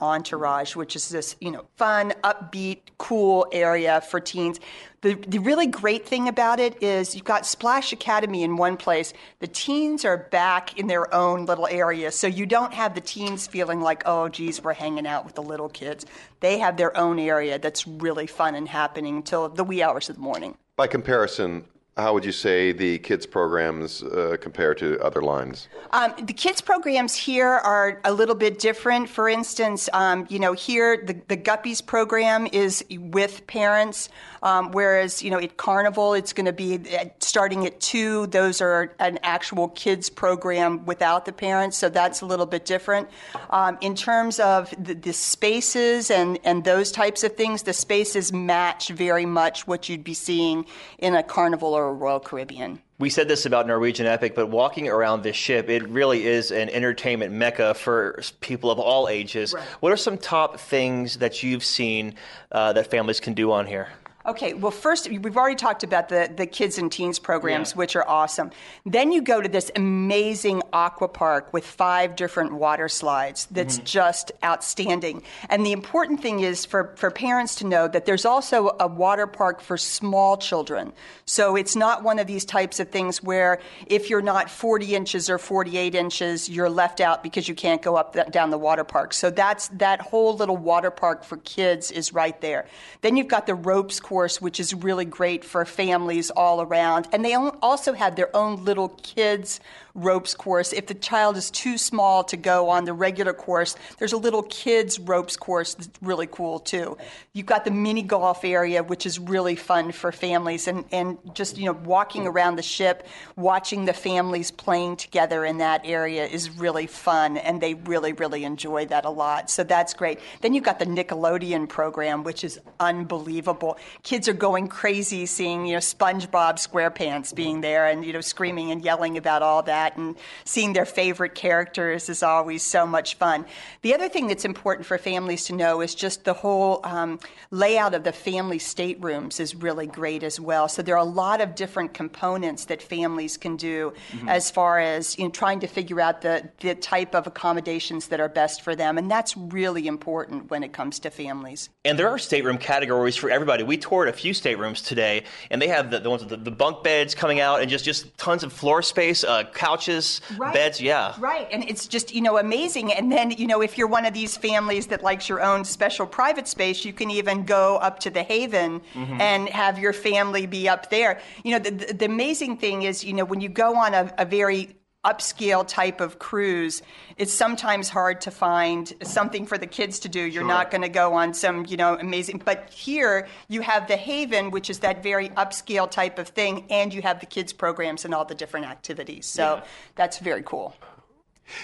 Which 0.76 0.96
is 0.96 1.10
this, 1.10 1.36
you 1.40 1.52
know, 1.52 1.66
fun, 1.78 2.14
upbeat, 2.24 2.80
cool 2.98 3.48
area 3.52 4.02
for 4.02 4.20
teens. 4.20 4.60
The, 5.02 5.16
the 5.16 5.40
really 5.40 5.66
great 5.66 6.06
thing 6.06 6.28
about 6.28 6.60
it 6.60 6.82
is 6.84 7.16
you've 7.16 7.24
got 7.24 7.46
Splash 7.46 7.92
Academy 7.92 8.44
in 8.44 8.56
one 8.56 8.78
place. 8.78 9.14
The 9.40 9.48
teens 9.48 10.06
are 10.06 10.18
back 10.18 10.78
in 10.78 10.88
their 10.88 11.12
own 11.14 11.46
little 11.46 11.68
area, 11.68 12.12
so 12.12 12.28
you 12.28 12.46
don't 12.46 12.74
have 12.74 12.94
the 12.94 13.02
teens 13.02 13.48
feeling 13.48 13.82
like, 13.82 14.04
oh, 14.06 14.30
geez, 14.30 14.64
we're 14.64 14.74
hanging 14.74 15.08
out 15.08 15.26
with 15.26 15.36
the 15.36 15.42
little 15.42 15.70
kids. 15.70 16.06
They 16.40 16.60
have 16.60 16.78
their 16.78 16.96
own 16.96 17.18
area 17.18 17.58
that's 17.58 17.88
really 17.88 18.28
fun 18.28 18.54
and 18.54 18.68
happening 18.68 19.18
until 19.18 19.50
the 19.50 19.64
wee 19.64 19.82
hours 19.82 20.10
of 20.10 20.18
the 20.18 20.22
morning. 20.22 20.56
By 20.76 20.88
comparison, 20.88 21.66
how 21.98 22.14
would 22.14 22.24
you 22.24 22.32
say 22.32 22.72
the 22.72 23.00
kids 23.00 23.26
programs 23.26 24.02
uh, 24.02 24.38
compare 24.40 24.74
to 24.76 24.98
other 25.02 25.22
lines? 25.22 25.68
Um, 25.92 26.14
the 26.24 26.32
kids 26.32 26.62
programs 26.62 27.16
here 27.16 27.50
are 27.50 28.00
a 28.06 28.14
little 28.14 28.36
bit 28.36 28.60
different. 28.60 29.10
For 29.10 29.28
instance, 29.28 29.90
um, 29.92 30.26
you 30.30 30.40
know, 30.40 30.54
here 30.54 31.04
the, 31.06 31.20
the 31.28 31.36
Guppies 31.36 31.86
program 31.86 32.48
is 32.54 32.86
with 32.90 33.46
parents, 33.46 34.08
um, 34.42 34.72
whereas 34.72 35.22
you 35.22 35.32
know 35.32 35.40
at 35.40 35.58
Carnival 35.58 36.14
it's 36.14 36.32
going 36.32 36.46
to 36.46 36.54
be 36.54 36.76
at, 36.96 37.22
starting 37.22 37.66
at 37.66 37.82
two. 37.82 38.26
Those 38.28 38.62
are 38.62 38.96
an 39.00 39.20
actual 39.24 39.68
kids 39.70 40.10
program 40.10 40.86
without 40.86 41.26
the 41.26 41.34
parents, 41.34 41.78
so 41.78 41.90
that's 41.90 42.22
a 42.22 42.26
little 42.26 42.46
bit 42.46 42.64
different. 42.64 43.10
Um, 43.50 43.78
in 43.82 43.96
terms 43.96 44.40
of 44.40 44.74
the, 44.82 44.94
the 44.94 45.14
spaces 45.14 46.10
and 46.10 46.40
and 46.46 46.64
those 46.64 46.90
types 46.90 47.26
of 47.26 47.36
things, 47.36 47.64
the 47.64 47.74
spaces 47.74 48.32
match 48.32 48.88
very 48.88 49.26
much 49.26 49.68
what 49.68 49.90
you'd 49.90 50.06
be 50.06 50.14
seeing 50.14 50.66
in 51.00 51.16
a 51.16 51.22
Carnival 51.22 51.76
or 51.82 51.94
Royal 51.94 52.20
Caribbean. 52.20 52.82
We 53.00 53.10
said 53.10 53.28
this 53.28 53.46
about 53.46 53.66
Norwegian 53.66 54.06
Epic, 54.06 54.36
but 54.36 54.48
walking 54.48 54.88
around 54.88 55.24
this 55.24 55.36
ship, 55.36 55.70
it 55.70 55.88
really 55.90 56.26
is 56.26 56.52
an 56.52 56.70
entertainment 56.70 57.34
mecca 57.34 57.74
for 57.74 58.22
people 58.42 58.70
of 58.70 58.80
all 58.80 59.10
ages. 59.10 59.56
What 59.80 59.92
are 59.92 59.98
some 59.98 60.18
top 60.18 60.60
things 60.60 61.18
that 61.18 61.42
you've 61.42 61.64
seen 61.64 62.14
uh, 62.52 62.74
that 62.74 62.92
families 62.92 63.20
can 63.20 63.34
do 63.34 63.52
on 63.52 63.66
here? 63.66 63.90
Okay, 64.26 64.54
well, 64.54 64.72
first, 64.72 65.10
we've 65.10 65.38
already 65.38 65.56
talked 65.56 65.84
about 65.84 66.10
the, 66.10 66.32
the 66.36 66.46
kids 66.46 66.78
and 66.78 66.92
teens 66.92 67.18
programs, 67.18 67.72
yeah. 67.72 67.78
which 67.78 67.96
are 67.96 68.08
awesome. 68.08 68.52
Then 68.86 69.12
you 69.12 69.22
go 69.22 69.42
to 69.42 69.50
this 69.50 69.72
amazing 69.76 70.62
aqua 70.72 71.08
park 71.08 71.52
with 71.54 71.66
five 71.66 72.16
different 72.16 72.54
water 72.54 72.88
slides 72.88 73.48
that's 73.50 73.78
mm-hmm. 73.78 73.86
just 73.86 74.32
outstanding. 74.44 75.24
And 75.50 75.66
the 75.66 75.72
important 75.72 76.22
thing 76.22 76.42
is 76.42 76.66
for, 76.66 76.94
for 76.98 77.10
parents 77.10 77.56
to 77.56 77.68
know 77.68 77.88
that 77.88 78.06
there's 78.06 78.26
also 78.26 78.76
a 78.80 78.88
water 78.88 79.26
park 79.26 79.60
for 79.60 79.78
small 79.78 80.38
children. 80.38 80.94
So 81.26 81.56
it's 81.56 81.76
not 81.76 82.04
one 82.04 82.20
of 82.20 82.28
these 82.28 82.46
types 82.46 82.80
of 82.80 82.90
things 82.90 83.24
where 83.24 83.60
if 83.88 84.10
you're 84.10 84.22
not 84.22 84.50
40 84.50 84.96
inches 84.96 85.30
or 85.30 85.40
48 85.40 85.96
inches, 85.96 86.48
you're 86.48 86.70
left 86.70 87.00
out 87.00 87.24
because 87.24 87.48
you 87.48 87.56
can't 87.56 87.82
go 87.82 87.96
up 87.96 88.14
that, 88.14 88.32
down 88.32 88.52
the 88.52 88.58
water 88.58 88.84
park. 88.84 89.14
So 89.14 89.32
that's 89.32 89.70
that 89.70 90.02
whole 90.02 90.36
little 90.36 90.58
water 90.58 90.92
park 90.92 91.24
for 91.24 91.38
kids 91.38 91.90
is 91.90 92.14
right 92.14 92.40
there. 92.42 92.68
Then 93.02 93.18
you've 93.18 93.28
got 93.28 93.48
the 93.48 93.56
ropes 93.56 94.00
course, 94.12 94.42
which 94.42 94.60
is 94.60 94.74
really 94.74 95.06
great 95.06 95.46
for 95.46 95.64
families 95.64 96.30
all 96.32 96.62
around. 96.62 97.08
And 97.14 97.24
they 97.24 97.34
also 97.34 97.94
have 97.94 98.18
their 98.18 98.36
own 98.36 98.66
little 98.66 98.90
kids 98.90 99.62
ropes 99.94 100.34
course. 100.34 100.74
If 100.74 100.88
the 100.88 100.94
child 100.94 101.38
is 101.38 101.52
too 101.52 101.78
small 101.78 102.24
to 102.26 102.38
go 102.38 102.70
on 102.70 102.86
the 102.86 102.94
regular 102.94 103.34
course, 103.34 103.76
there's 104.00 104.14
a 104.14 104.18
little 104.18 104.44
kids 104.44 105.00
ropes 105.00 105.36
course 105.36 105.74
that's 105.74 105.90
really 106.02 106.28
cool 106.28 106.60
too. 106.60 106.98
You've 107.34 107.46
got 107.46 107.66
the 107.66 107.72
mini 107.72 108.02
golf 108.02 108.44
area, 108.44 108.84
which 108.84 109.06
is 109.06 109.20
really 109.20 109.56
fun 109.56 109.92
for 109.92 110.12
families, 110.12 110.68
and, 110.68 110.86
and 110.92 111.18
just 111.34 111.58
you 111.58 111.66
know 111.66 111.74
walking 111.74 112.28
around 112.28 112.56
the 112.56 112.64
ship, 112.64 113.08
watching 113.36 113.86
the 113.86 113.94
families 113.94 114.52
playing 114.52 114.98
together 114.98 115.46
in 115.46 115.58
that 115.58 115.82
area 115.84 116.26
is 116.26 116.50
really 116.50 116.88
fun, 116.88 117.38
and 117.38 117.62
they 117.62 117.74
really 117.74 118.14
really 118.14 118.44
enjoy 118.44 118.86
that 118.86 119.06
a 119.06 119.10
lot. 119.10 119.50
So 119.50 119.64
that's 119.64 119.94
great. 119.94 120.20
Then 120.42 120.54
you've 120.54 120.64
got 120.64 120.80
the 120.80 120.86
Nickelodeon 120.86 121.68
program, 121.68 122.24
which 122.24 122.44
is 122.44 122.60
unbelievable. 122.80 123.78
Kids 124.04 124.28
are 124.28 124.34
going 124.34 124.68
crazy 124.68 125.26
seeing 125.26 125.66
you 125.66 125.74
know 125.74 125.80
SpongeBob 125.80 126.56
SquarePants 126.56 127.34
being 127.34 127.62
there 127.62 127.88
and 127.88 128.06
you 128.06 128.14
know 128.14 128.22
screaming 128.22 128.72
and 128.72 128.84
yelling 128.84 129.18
about 129.18 129.42
all 129.42 129.64
that 129.64 129.81
that, 129.82 129.98
and 129.98 130.16
seeing 130.46 130.74
their 130.74 130.86
favorite 130.86 131.36
characters 131.36 132.10
is 132.10 132.24
always 132.24 132.64
so 132.64 132.86
much 132.86 133.16
fun. 133.16 133.46
The 133.82 133.94
other 133.96 134.10
thing 134.10 134.28
that's 134.28 134.46
important 134.46 134.86
for 134.86 134.98
families 134.98 135.46
to 135.46 135.54
know 135.54 135.82
is 135.82 135.96
just 135.96 136.24
the 136.24 136.34
whole 136.34 136.82
um, 136.84 137.20
layout 137.50 137.94
of 137.94 138.04
the 138.04 138.12
family 138.12 138.60
staterooms 138.60 139.40
is 139.40 139.56
really 139.56 139.88
great 139.88 140.24
as 140.24 140.40
well. 140.40 140.68
So 140.68 140.82
there 140.82 140.96
are 140.96 141.06
a 141.12 141.14
lot 141.26 141.42
of 141.42 141.56
different 141.56 141.94
components 141.94 142.66
that 142.66 142.82
families 142.82 143.38
can 143.38 143.58
do 143.58 143.94
mm-hmm. 144.12 144.30
as 144.30 144.52
far 144.52 144.80
as 144.80 145.18
you 145.18 145.26
know, 145.26 145.32
trying 145.32 145.60
to 145.62 145.68
figure 145.68 146.00
out 146.00 146.22
the, 146.22 146.50
the 146.60 146.76
type 146.76 147.16
of 147.16 147.28
accommodations 147.28 148.08
that 148.10 148.20
are 148.20 148.30
best 148.30 148.62
for 148.62 148.76
them, 148.76 148.98
and 148.98 149.10
that's 149.10 149.36
really 149.36 149.88
important 149.88 150.50
when 150.52 150.64
it 150.64 150.74
comes 150.74 151.00
to 151.00 151.10
families. 151.10 151.70
And 151.86 151.98
there 151.98 152.10
are 152.10 152.20
stateroom 152.20 152.58
categories 152.58 153.16
for 153.16 153.30
everybody. 153.30 153.64
We 153.64 153.78
toured 153.78 154.10
a 154.10 154.14
few 154.14 154.34
staterooms 154.34 154.82
today, 154.82 155.24
and 155.50 155.62
they 155.62 155.68
have 155.68 155.90
the, 155.92 156.00
the 156.00 156.10
ones 156.10 156.22
with 156.24 156.30
the, 156.30 156.38
the 156.38 156.52
bunk 156.52 156.84
beds 156.84 157.16
coming 157.16 157.40
out 157.40 157.62
and 157.62 157.70
just, 157.70 157.86
just 157.86 158.18
tons 158.18 158.44
of 158.44 158.54
floor 158.54 158.82
space, 158.82 159.24
uh, 159.24 159.44
couches, 159.72 160.22
right. 160.38 160.54
beds. 160.54 160.82
Yeah. 160.82 161.16
Right. 161.20 161.48
And 161.52 161.64
it's 161.70 161.88
just, 161.88 162.14
you 162.14 162.22
know, 162.22 162.38
amazing. 162.38 162.92
And 162.92 163.12
then, 163.12 163.32
you 163.32 163.48
know, 163.48 163.62
if 163.62 163.78
you're 163.78 163.88
one 163.88 164.06
of 164.06 164.14
these 164.14 164.38
families 164.38 164.88
that 164.88 165.02
likes 165.04 165.30
your 165.30 165.42
own 165.42 165.64
special 165.64 166.06
private 166.06 166.48
space, 166.48 166.84
you 166.86 166.94
can 166.94 167.10
even 167.10 167.46
go 167.46 167.78
up 167.78 168.00
to 168.00 168.10
the 168.10 168.24
Haven 168.24 168.82
mm-hmm. 168.94 169.22
and 169.22 169.50
have 169.50 169.80
your 169.80 169.94
family 169.94 170.46
be 170.46 170.68
up 170.68 170.90
there. 170.90 171.22
You 171.44 171.54
know, 171.54 171.60
the, 171.60 171.72
the, 171.72 171.94
the 171.94 172.06
amazing 172.06 172.58
thing 172.58 172.84
is, 172.84 173.04
you 173.04 173.14
know, 173.14 173.26
when 173.26 173.42
you 173.42 173.50
go 173.50 173.76
on 173.76 173.94
a, 173.94 174.14
a 174.18 174.26
very 174.26 174.76
upscale 175.04 175.68
type 175.68 176.00
of 176.00 176.20
cruise, 176.20 176.82
it's 177.18 177.34
sometimes 177.34 177.90
hard 177.90 178.22
to 178.22 178.32
find 178.32 178.94
something 179.02 179.46
for 179.46 179.58
the 179.58 179.66
kids 179.66 180.00
to 180.00 180.10
do. 180.10 180.20
You're 180.20 180.42
sure. 180.42 180.48
not 180.48 180.70
going 180.70 180.84
to 180.84 180.90
go 180.90 181.14
on 181.14 181.34
some, 181.34 181.66
you 181.68 181.78
know, 181.78 181.98
amazing. 181.98 182.42
But 182.44 182.70
here 182.70 183.28
you 183.48 183.62
have 183.62 183.88
the 183.88 183.98
Haven, 183.98 184.52
which 184.52 184.70
is 184.70 184.80
that 184.80 185.02
very 185.02 185.30
upscale 185.30 185.90
type 185.90 186.20
of 186.20 186.28
thing, 186.30 186.66
and 186.70 186.94
you 186.94 187.02
have 187.02 187.20
the 187.20 187.26
kids 187.26 187.52
programs 187.52 188.06
and 188.06 188.14
all 188.14 188.26
the 188.26 188.36
different 188.36 188.68
activities. 188.68 189.26
So 189.26 189.56
yeah. 189.56 189.64
that's 189.96 190.20
very 190.20 190.44
cool. 190.44 190.76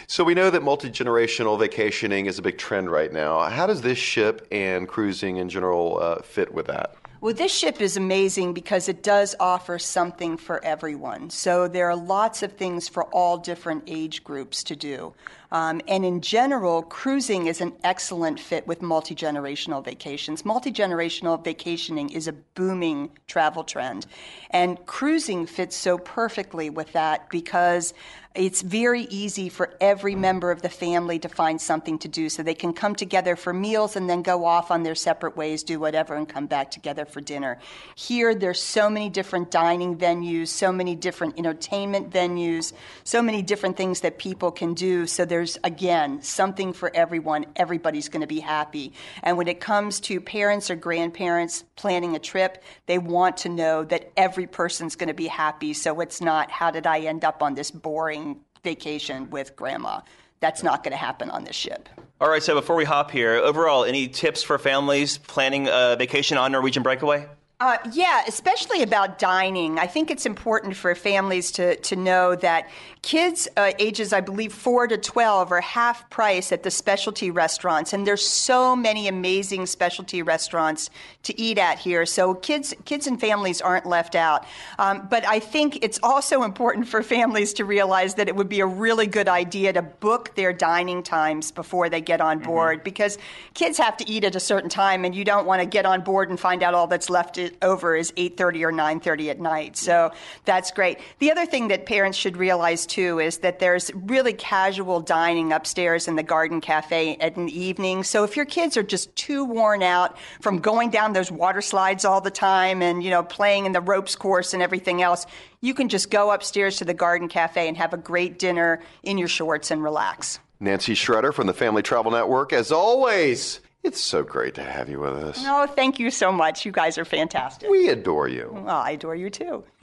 So 0.08 0.24
we 0.24 0.34
know 0.34 0.50
that 0.50 0.64
multi 0.64 0.90
generational 0.90 1.58
vacationing 1.58 2.26
is 2.26 2.40
a 2.40 2.42
big 2.42 2.58
trend 2.58 2.92
right 2.92 3.14
now. 3.14 3.42
How 3.44 3.68
does 3.68 3.82
this 3.82 3.98
ship 3.98 4.46
and 4.52 4.88
cruising 4.88 5.38
in 5.38 5.48
general 5.48 6.00
uh, 6.02 6.22
fit 6.24 6.54
with 6.54 6.68
that? 6.68 6.96
Well, 7.20 7.34
this 7.34 7.52
ship 7.52 7.82
is 7.82 7.98
amazing 7.98 8.54
because 8.54 8.88
it 8.88 9.02
does 9.02 9.36
offer 9.40 9.80
something 9.80 10.38
for 10.38 10.64
everyone. 10.64 11.32
So 11.32 11.68
there 11.68 11.90
are 11.90 11.96
lots 11.96 12.44
of 12.44 12.52
things 12.52 12.88
for 12.88 13.06
all 13.06 13.38
different 13.38 13.86
age 13.88 14.24
groups 14.24 14.64
to 14.66 14.76
do. 14.76 15.14
Um, 15.52 15.82
and 15.88 16.04
in 16.04 16.22
general, 16.22 16.84
cruising 16.84 17.48
is 17.48 17.62
an 17.62 17.74
excellent 17.84 18.40
fit 18.40 18.68
with 18.68 18.82
multi 18.82 19.16
generational 19.16 19.84
vacations. 19.84 20.44
Multi 20.44 20.72
generational 20.72 21.42
vacationing 21.44 22.10
is 22.10 22.28
a 22.28 22.34
booming 22.34 23.10
travel 23.28 23.64
trend. 23.64 24.06
And 24.50 24.84
cruising 24.86 25.46
fits 25.46 25.76
so 25.76 25.98
perfectly 25.98 26.70
with 26.70 26.92
that 26.94 27.30
because 27.30 27.94
it's 28.38 28.62
very 28.62 29.02
easy 29.04 29.50
for 29.50 29.74
every 29.82 30.14
member 30.14 30.52
of 30.52 30.62
the 30.62 30.70
family 30.70 31.18
to 31.20 31.28
find 31.28 31.60
something 31.60 31.98
to 32.00 32.08
do 32.08 32.30
so 32.30 32.44
they 32.44 32.54
can 32.54 32.72
come 32.72 32.94
together 32.94 33.36
for 33.36 33.52
meals 33.52 33.96
and 33.96 34.08
then 34.08 34.22
go 34.22 34.46
off 34.46 34.70
on 34.70 34.84
their 34.84 34.94
separate 34.94 35.36
ways, 35.36 35.64
do 35.64 35.80
whatever, 35.80 36.14
and 36.14 36.30
come 36.30 36.46
back 36.46 36.70
together 36.70 37.04
for 37.04 37.20
dinner. 37.20 37.58
Here, 37.96 38.36
there's 38.36 38.62
so 38.62 38.92
many 38.92 39.10
different 39.10 39.50
dining 39.50 39.98
venues, 39.98 40.50
so 40.50 40.72
many 40.72 40.94
different 40.94 41.40
entertainment 41.40 42.12
venues, 42.12 42.74
so 43.04 43.24
many 43.24 43.42
different 43.42 43.76
things 43.76 44.02
that 44.02 44.20
people 44.20 44.52
can 44.52 44.76
do. 44.76 45.08
So 45.08 45.26
there's, 45.38 45.60
again, 45.64 46.20
something 46.24 46.74
for 46.74 46.92
everyone. 46.96 47.46
Everybody's 47.56 48.10
going 48.10 48.22
to 48.22 48.28
be 48.28 48.40
happy. 48.40 48.92
And 49.22 49.38
when 49.38 49.48
it 49.48 49.60
comes 49.60 50.00
to 50.02 50.20
parents 50.20 50.72
or 50.72 50.76
grandparents 50.76 51.64
planning 51.76 52.16
a 52.16 52.20
trip, 52.20 52.64
they 52.88 52.98
want 52.98 53.38
to 53.38 53.50
know 53.50 53.84
that 53.84 54.12
every 54.18 54.48
person's 54.48 54.96
going 54.96 55.10
to 55.10 55.14
be 55.14 55.28
happy. 55.28 55.74
So 55.74 56.00
it's 56.02 56.22
not, 56.22 56.50
how 56.50 56.72
did 56.72 56.88
I 56.88 57.02
end 57.02 57.24
up 57.24 57.44
on 57.44 57.54
this 57.54 57.70
boring 57.70 58.40
vacation 58.64 59.30
with 59.30 59.56
grandma. 59.56 60.02
That's 60.40 60.64
not 60.64 60.84
going 60.84 60.92
to 60.92 60.98
happen 60.98 61.30
on 61.30 61.44
this 61.44 61.56
ship. 61.56 61.88
All 62.20 62.30
right, 62.30 62.42
so 62.42 62.56
before 62.56 62.76
we 62.76 62.84
hop 62.84 63.12
here, 63.12 63.34
overall, 63.36 63.86
any 63.86 64.08
tips 64.08 64.42
for 64.42 64.58
families 64.58 65.20
planning 65.20 65.68
a 65.68 65.96
vacation 65.98 66.40
on 66.40 66.52
Norwegian 66.52 66.82
Breakaway? 66.82 67.28
Uh, 67.60 67.78
yeah, 67.92 68.24
especially 68.28 68.84
about 68.84 69.18
dining. 69.18 69.80
I 69.80 69.88
think 69.88 70.12
it's 70.12 70.28
important 70.28 70.76
for 70.76 70.94
families 70.94 71.52
to, 71.54 71.76
to 71.78 71.96
know 71.96 72.36
that 72.36 72.70
kids 73.08 73.48
uh, 73.56 73.72
ages, 73.80 74.12
I 74.12 74.20
believe, 74.20 74.52
4 74.52 74.88
to 74.88 74.98
12 74.98 75.54
are 75.54 75.62
half 75.62 76.10
price 76.10 76.52
at 76.52 76.64
the 76.64 76.70
specialty 76.70 77.32
restaurants. 77.32 77.94
And 77.94 78.06
there's 78.06 78.28
so 78.28 78.76
many 78.76 79.08
amazing 79.08 79.66
specialty 79.68 80.22
restaurants 80.22 80.90
to 81.24 81.40
eat 81.40 81.58
at 81.58 81.80
here. 81.80 82.06
So 82.06 82.34
kids, 82.34 82.74
kids 82.84 83.08
and 83.08 83.18
families 83.18 83.62
aren't 83.62 83.86
left 83.86 84.14
out. 84.14 84.46
Um, 84.78 85.08
but 85.10 85.26
I 85.26 85.40
think 85.40 85.80
it's 85.86 86.02
also 86.04 86.44
important 86.44 86.90
for 86.90 87.02
families 87.02 87.54
to 87.54 87.64
realize 87.64 88.16
that 88.16 88.28
it 88.28 88.36
would 88.36 88.50
be 88.50 88.60
a 88.60 88.66
really 88.66 89.08
good 89.08 89.30
idea 89.30 89.72
to 89.72 89.82
book 89.82 90.36
their 90.36 90.52
dining 90.52 91.02
times 91.02 91.50
before 91.54 91.88
they 91.88 92.02
get 92.02 92.20
on 92.20 92.40
board 92.40 92.80
mm-hmm. 92.80 92.84
because 92.84 93.18
kids 93.54 93.78
have 93.78 93.96
to 93.98 94.10
eat 94.10 94.26
at 94.26 94.36
a 94.36 94.42
certain 94.42 94.70
time 94.70 95.06
and 95.06 95.16
you 95.16 95.24
don't 95.24 95.48
want 95.48 95.62
to 95.62 95.66
get 95.66 95.86
on 95.86 96.02
board 96.02 96.30
and 96.30 96.38
find 96.42 96.62
out 96.62 96.74
all 96.74 96.88
that's 96.88 97.10
left 97.10 97.40
over 97.62 97.96
is 97.96 98.12
8:30 98.18 98.64
or 98.64 98.74
9:30 98.74 99.30
at 99.30 99.40
night. 99.40 99.78
So 99.78 100.12
that's 100.44 100.72
great. 100.72 101.00
The 101.20 101.32
other 101.32 101.46
thing 101.46 101.70
that 101.70 101.86
parents 101.86 102.18
should 102.18 102.36
realize 102.36 102.86
too 102.86 102.97
is 102.98 103.38
that 103.40 103.60
there's 103.60 103.92
really 103.94 104.34
casual 104.34 105.00
dining 105.00 105.54
upstairs 105.54 106.08
in 106.08 106.16
the 106.16 106.24
garden 106.24 106.62
cafe 106.62 107.16
at 107.18 107.36
an 107.36 107.50
evening. 107.50 108.04
So 108.04 108.24
if 108.24 108.36
your 108.36 108.46
kids 108.46 108.78
are 108.78 108.84
just 108.84 109.16
too 109.16 109.46
worn 109.46 109.84
out 109.84 110.18
from 110.42 110.60
going 110.60 110.90
down 110.90 111.14
those 111.14 111.32
water 111.32 111.62
slides 111.62 112.06
all 112.06 112.22
the 112.22 112.32
time 112.32 112.82
and 112.82 113.04
you 113.04 113.10
know 113.10 113.24
playing 113.24 113.66
in 113.66 113.72
the 113.72 113.82
ropes 113.82 114.16
course 114.16 114.54
and 114.54 114.64
everything 114.64 115.02
else, 115.02 115.26
you 115.62 115.74
can 115.74 115.90
just 115.90 116.10
go 116.10 116.32
upstairs 116.32 116.78
to 116.78 116.86
the 116.86 116.94
garden 116.94 117.28
cafe 117.28 117.68
and 117.68 117.78
have 117.78 117.94
a 117.94 117.98
great 117.98 118.40
dinner 118.40 118.82
in 119.04 119.18
your 119.18 119.28
shorts 119.28 119.72
and 119.72 119.84
relax. 119.84 120.40
Nancy 120.60 120.96
Schroeder 120.96 121.32
from 121.32 121.48
the 121.48 121.54
Family 121.54 121.84
Travel 121.84 122.12
Network, 122.12 122.52
as 122.52 122.72
always. 122.72 123.60
It's 123.84 124.02
so 124.02 124.24
great 124.24 124.56
to 124.56 124.64
have 124.64 124.90
you 124.90 125.00
with 125.00 125.14
us. 125.14 125.42
Oh, 125.46 125.68
thank 125.68 126.00
you 126.00 126.12
so 126.12 126.32
much. 126.32 126.66
You 126.66 126.72
guys 126.72 126.98
are 126.98 127.06
fantastic. 127.06 127.70
We 127.70 127.90
adore 127.90 128.28
you. 128.28 128.50
Well, 128.52 128.76
I 128.76 128.92
adore 128.92 129.16
you 129.16 129.30
too. 129.30 129.64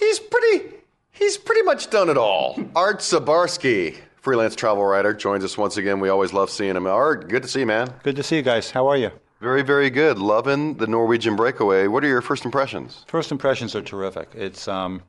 he's 0.00 0.18
pretty 0.18 0.74
he's 1.18 1.36
pretty 1.36 1.62
much 1.62 1.90
done 1.90 2.08
it 2.08 2.16
all. 2.16 2.58
Art 2.76 2.98
Sbarsky, 3.00 3.96
freelance 4.16 4.54
travel 4.54 4.84
writer, 4.84 5.12
joins 5.12 5.44
us 5.44 5.58
once 5.58 5.76
again. 5.76 6.00
We 6.00 6.08
always 6.08 6.32
love 6.32 6.50
seeing 6.50 6.76
him. 6.76 6.86
Art, 6.86 7.28
good 7.28 7.42
to 7.42 7.48
see 7.48 7.60
you, 7.60 7.66
man. 7.66 7.92
Good 8.02 8.16
to 8.16 8.22
see 8.22 8.36
you 8.36 8.42
guys. 8.42 8.70
How 8.70 8.86
are 8.88 8.96
you? 8.96 9.10
Very, 9.40 9.62
very 9.62 9.90
good. 9.90 10.18
Loving 10.18 10.74
the 10.74 10.86
Norwegian 10.86 11.36
breakaway. 11.36 11.86
What 11.88 12.02
are 12.04 12.08
your 12.08 12.22
first 12.22 12.44
impressions? 12.44 13.04
First 13.06 13.30
impressions 13.30 13.74
are 13.74 13.82
terrific. 13.82 14.30
It's 14.34 14.66
um, 14.66 15.02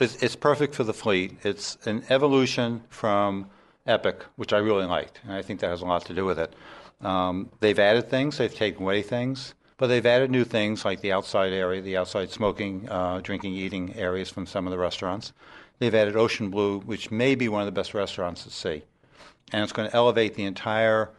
it's, 0.00 0.22
it's 0.22 0.36
perfect 0.36 0.74
for 0.74 0.84
the 0.84 0.92
fleet. 0.92 1.38
It's 1.42 1.78
an 1.86 2.04
evolution 2.10 2.82
from 2.88 3.48
Epic, 3.86 4.24
which 4.36 4.52
I 4.52 4.58
really 4.58 4.86
liked, 4.86 5.20
and 5.24 5.32
I 5.32 5.42
think 5.42 5.60
that 5.60 5.70
has 5.70 5.82
a 5.82 5.86
lot 5.86 6.04
to 6.06 6.14
do 6.14 6.24
with 6.24 6.38
it. 6.38 6.54
Um, 7.00 7.50
they've 7.60 7.78
added 7.78 8.08
things, 8.08 8.38
they've 8.38 8.54
taken 8.54 8.82
away 8.82 9.02
things, 9.02 9.54
but 9.82 9.88
they've 9.88 10.06
added 10.06 10.30
new 10.30 10.44
things 10.44 10.84
like 10.84 11.00
the 11.00 11.10
outside 11.10 11.52
area, 11.52 11.82
the 11.82 11.96
outside 11.96 12.30
smoking, 12.30 12.88
uh, 12.88 13.18
drinking, 13.20 13.52
eating 13.52 13.92
areas 13.96 14.30
from 14.30 14.46
some 14.46 14.64
of 14.64 14.70
the 14.70 14.78
restaurants. 14.78 15.32
They've 15.80 15.92
added 15.92 16.14
Ocean 16.14 16.50
Blue, 16.50 16.78
which 16.78 17.10
may 17.10 17.34
be 17.34 17.48
one 17.48 17.62
of 17.62 17.66
the 17.66 17.72
best 17.72 17.92
restaurants 17.92 18.46
at 18.46 18.52
sea. 18.52 18.84
And 19.52 19.64
it's 19.64 19.72
going 19.72 19.90
to 19.90 19.96
elevate 19.96 20.34
the 20.34 20.44
entire 20.44 21.10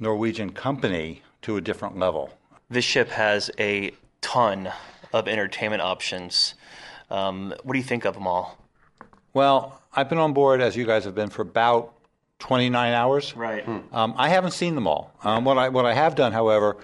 Norwegian 0.00 0.52
company 0.52 1.24
to 1.42 1.58
a 1.58 1.60
different 1.60 1.98
level. 1.98 2.30
This 2.70 2.86
ship 2.86 3.10
has 3.10 3.50
a 3.58 3.92
ton 4.22 4.72
of 5.12 5.28
entertainment 5.28 5.82
options. 5.82 6.54
Um, 7.10 7.52
what 7.64 7.74
do 7.74 7.78
you 7.78 7.84
think 7.84 8.06
of 8.06 8.14
them 8.14 8.26
all? 8.26 8.56
Well, 9.34 9.82
I've 9.92 10.08
been 10.08 10.16
on 10.16 10.32
board, 10.32 10.62
as 10.62 10.74
you 10.74 10.86
guys 10.86 11.04
have 11.04 11.14
been, 11.14 11.28
for 11.28 11.42
about 11.42 11.92
29 12.38 12.94
hours. 12.94 13.36
Right. 13.36 13.68
Um, 13.92 14.14
I 14.16 14.30
haven't 14.30 14.52
seen 14.52 14.74
them 14.74 14.86
all. 14.86 15.12
Um, 15.22 15.44
what 15.44 15.58
I 15.58 15.68
what 15.68 15.84
I 15.84 15.92
have 15.92 16.14
done, 16.14 16.32
however, 16.32 16.78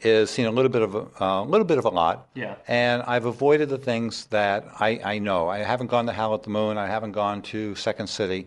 is 0.00 0.30
seen 0.30 0.46
a 0.46 0.50
little 0.50 0.68
bit 0.70 0.82
of 0.82 0.94
a 0.94 1.06
uh, 1.24 1.42
little 1.44 1.64
bit 1.66 1.78
of 1.78 1.84
a 1.84 1.88
lot. 1.88 2.28
Yeah. 2.34 2.56
And 2.68 3.02
I've 3.02 3.24
avoided 3.24 3.68
the 3.68 3.78
things 3.78 4.26
that 4.26 4.66
I, 4.78 5.00
I 5.02 5.18
know. 5.18 5.48
I 5.48 5.58
haven't 5.58 5.86
gone 5.86 6.06
to 6.06 6.12
Howl 6.12 6.34
at 6.34 6.42
the 6.42 6.50
Moon. 6.50 6.76
I 6.76 6.86
haven't 6.86 7.12
gone 7.12 7.42
to 7.42 7.74
Second 7.74 8.08
City. 8.08 8.46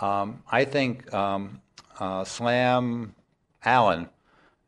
Um, 0.00 0.42
I 0.50 0.64
think 0.64 1.12
um, 1.14 1.60
uh, 1.98 2.24
Slam 2.24 3.14
Allen 3.64 4.08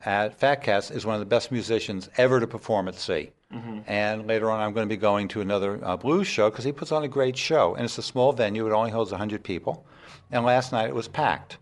at 0.05 0.39
Fat 0.39 0.63
Cats 0.63 0.91
is 0.91 1.05
one 1.05 1.15
of 1.15 1.21
the 1.21 1.27
best 1.27 1.51
musicians 1.53 2.09
ever 2.17 2.41
to 2.41 2.47
perform 2.47 2.89
at 2.89 2.95
sea. 2.95 3.31
Mhm. 3.53 3.85
And 3.87 4.27
later 4.27 4.51
on, 4.51 4.61
I'm 4.61 4.73
going 4.73 4.87
to 4.89 4.93
be 4.93 4.99
going 5.01 5.29
to 5.29 5.41
another 5.41 5.79
uh, 5.85 5.97
blues 5.97 6.27
show 6.27 6.51
because 6.51 6.65
he 6.65 6.73
puts 6.73 6.91
on 6.93 7.05
a 7.05 7.09
great 7.09 7.37
show. 7.37 7.75
And 7.75 7.85
it's 7.85 7.99
a 7.99 8.03
small 8.03 8.33
venue, 8.33 8.67
it 8.67 8.73
only 8.73 8.91
holds 8.91 9.11
100 9.13 9.43
people. 9.43 9.85
And 10.31 10.45
last 10.45 10.73
night 10.73 10.89
it 10.89 10.95
was 10.95 11.07
packed. 11.09 11.59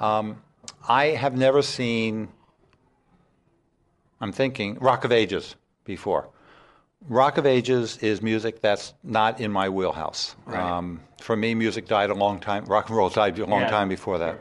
Um, 0.00 0.42
I 0.88 1.06
have 1.06 1.36
never 1.36 1.62
seen, 1.62 2.28
I'm 4.22 4.30
thinking, 4.32 4.76
Rock 4.80 5.04
of 5.04 5.10
Ages 5.10 5.56
before. 5.84 6.28
Rock 7.08 7.38
of 7.38 7.44
Ages 7.44 7.98
is 7.98 8.22
music 8.22 8.60
that's 8.60 8.94
not 9.02 9.40
in 9.40 9.50
my 9.50 9.68
wheelhouse. 9.68 10.36
Right. 10.46 10.60
Um, 10.60 11.00
for 11.20 11.34
me, 11.34 11.56
music 11.56 11.88
died 11.88 12.10
a 12.10 12.14
long 12.14 12.38
time, 12.38 12.64
rock 12.66 12.88
and 12.88 12.96
roll 12.96 13.08
died 13.08 13.36
a 13.40 13.44
long 13.46 13.62
Yeah. 13.62 13.68
time 13.70 13.88
before 13.88 14.18
that. 14.18 14.38